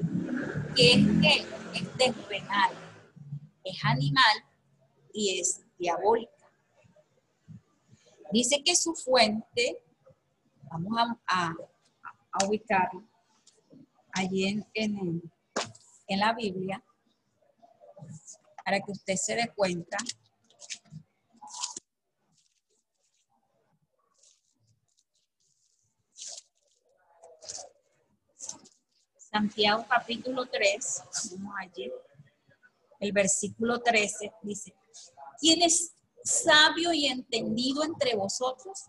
[0.75, 2.71] que es que es terrenal,
[3.63, 4.45] es animal
[5.11, 6.31] y es diabólica.
[8.31, 9.81] Dice que su fuente
[10.69, 11.55] Vamos a,
[12.45, 13.01] ubicarlo
[14.11, 14.67] allí en,
[16.07, 16.83] en, la Biblia
[18.63, 19.97] para que usted se dé cuenta
[29.37, 31.03] Santiago capítulo 3,
[31.37, 31.91] vamos allí,
[32.99, 34.73] el versículo 13 dice,
[35.39, 38.85] ¿quién es sabio y entendido entre vosotros?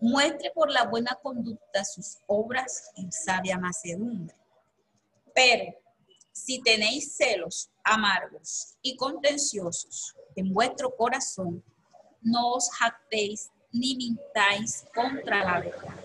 [0.00, 4.36] muestre por la buena conducta sus obras en sabia macedumbre.
[5.34, 5.72] Pero
[6.30, 11.64] si tenéis celos amargos y contenciosos en vuestro corazón,
[12.20, 15.96] no os jactéis ni mintáis contra la verdad.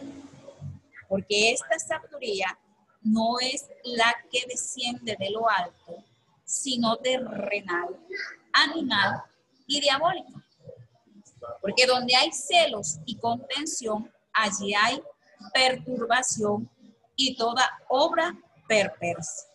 [1.10, 2.58] Porque esta sabiduría
[3.04, 6.04] no es la que desciende de lo alto,
[6.46, 7.98] sino terrenal,
[8.54, 9.24] animal
[9.68, 10.42] y diabólico.
[11.62, 15.02] Porque donde hay celos y contención, allí hay
[15.54, 16.70] perturbación
[17.16, 18.36] y toda obra
[18.68, 19.48] perversa.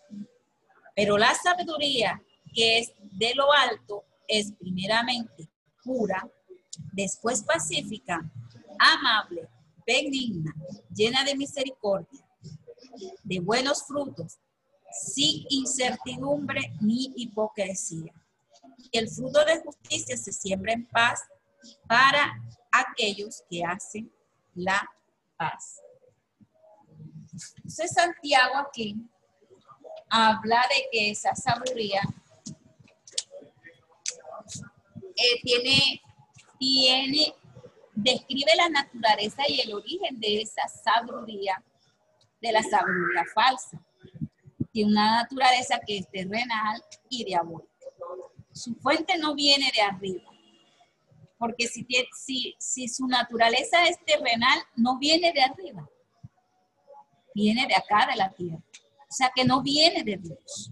[0.95, 2.21] Pero la sabiduría
[2.55, 5.49] que es de lo alto es primeramente
[5.85, 6.29] pura,
[6.93, 8.21] después pacífica,
[8.79, 9.49] amable,
[9.87, 10.55] benigna,
[10.95, 12.28] llena de misericordia,
[13.23, 14.39] de buenos frutos,
[14.91, 18.13] sin incertidumbre ni hipocresía.
[18.93, 21.21] El fruto de justicia se siembra en paz
[21.87, 22.33] para
[22.71, 24.11] aquellos que hacen
[24.55, 24.89] la
[25.37, 25.81] paz.
[27.57, 28.97] Entonces Santiago aquí
[30.11, 32.01] habla de que esa sabiduría
[35.17, 36.03] eh, tiene,
[36.59, 37.35] tiene,
[37.95, 41.63] describe la naturaleza y el origen de esa sabiduría,
[42.41, 43.81] de la sabiduría falsa.
[44.73, 47.73] Tiene una naturaleza que es terrenal y diabólica.
[48.53, 50.31] Su fuente no viene de arriba,
[51.39, 51.87] porque si,
[52.17, 55.89] si, si su naturaleza es terrenal, no viene de arriba,
[57.35, 58.59] viene de acá, de la tierra.
[59.09, 60.71] O sea que no viene de Dios.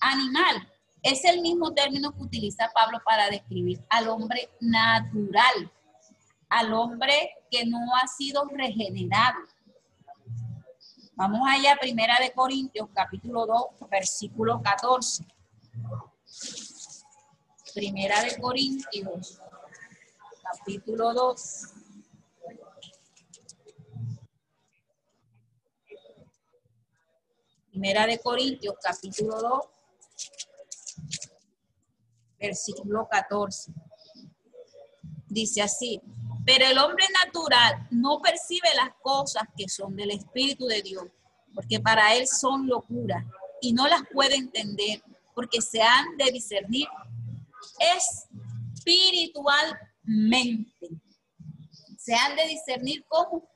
[0.00, 0.70] Animal
[1.02, 5.72] es el mismo término que utiliza Pablo para describir al hombre natural,
[6.48, 9.38] al hombre que no ha sido regenerado.
[11.20, 15.22] Vamos allá, primera de Corintios, capítulo 2, versículo 14.
[17.74, 19.38] Primera de Corintios,
[20.42, 21.74] capítulo 2.
[27.70, 29.60] Primera de Corintios, capítulo 2,
[32.38, 33.74] versículo 14.
[35.30, 36.02] Dice así,
[36.44, 41.04] pero el hombre natural no percibe las cosas que son del Espíritu de Dios,
[41.54, 43.24] porque para él son locura
[43.60, 45.00] y no las puede entender,
[45.34, 46.88] porque se han de discernir
[48.76, 50.88] espiritualmente.
[51.96, 53.48] Se han de discernir como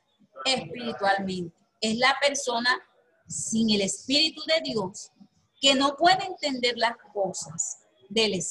[0.45, 1.53] espiritualmente.
[1.81, 2.81] Es la persona
[3.27, 5.11] sin el Espíritu de Dios
[5.59, 8.41] que no puede entender las cosas del,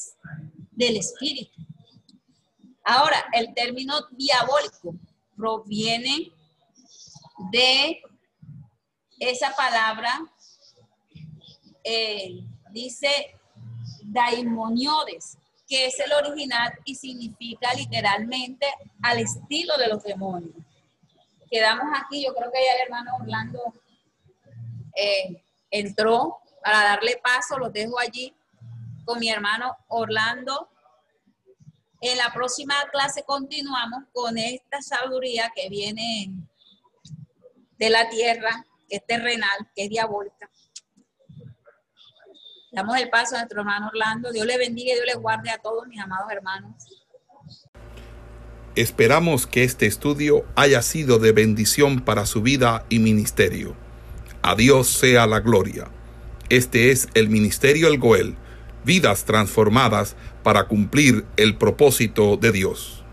[0.72, 1.63] del Espíritu.
[2.84, 4.94] Ahora, el término diabólico
[5.36, 6.32] proviene
[7.50, 8.02] de
[9.18, 10.20] esa palabra,
[11.82, 13.38] eh, dice
[14.02, 18.66] daimoniodes, que es el original y significa literalmente
[19.02, 20.54] al estilo de los demonios.
[21.50, 23.60] Quedamos aquí, yo creo que ya el hermano Orlando
[24.94, 28.34] eh, entró para darle paso, lo dejo allí
[29.04, 30.68] con mi hermano Orlando.
[32.06, 36.34] En la próxima clase continuamos con esta sabiduría que viene
[37.78, 40.50] de la tierra, que es terrenal, que es diabólica.
[42.72, 44.32] Damos el paso a nuestro hermano Orlando.
[44.32, 46.74] Dios le bendiga y Dios le guarde a todos mis amados hermanos.
[48.74, 53.74] Esperamos que este estudio haya sido de bendición para su vida y ministerio.
[54.42, 55.90] A Dios sea la gloria.
[56.50, 58.36] Este es el Ministerio El Goel,
[58.84, 63.03] vidas transformadas para cumplir el propósito de Dios.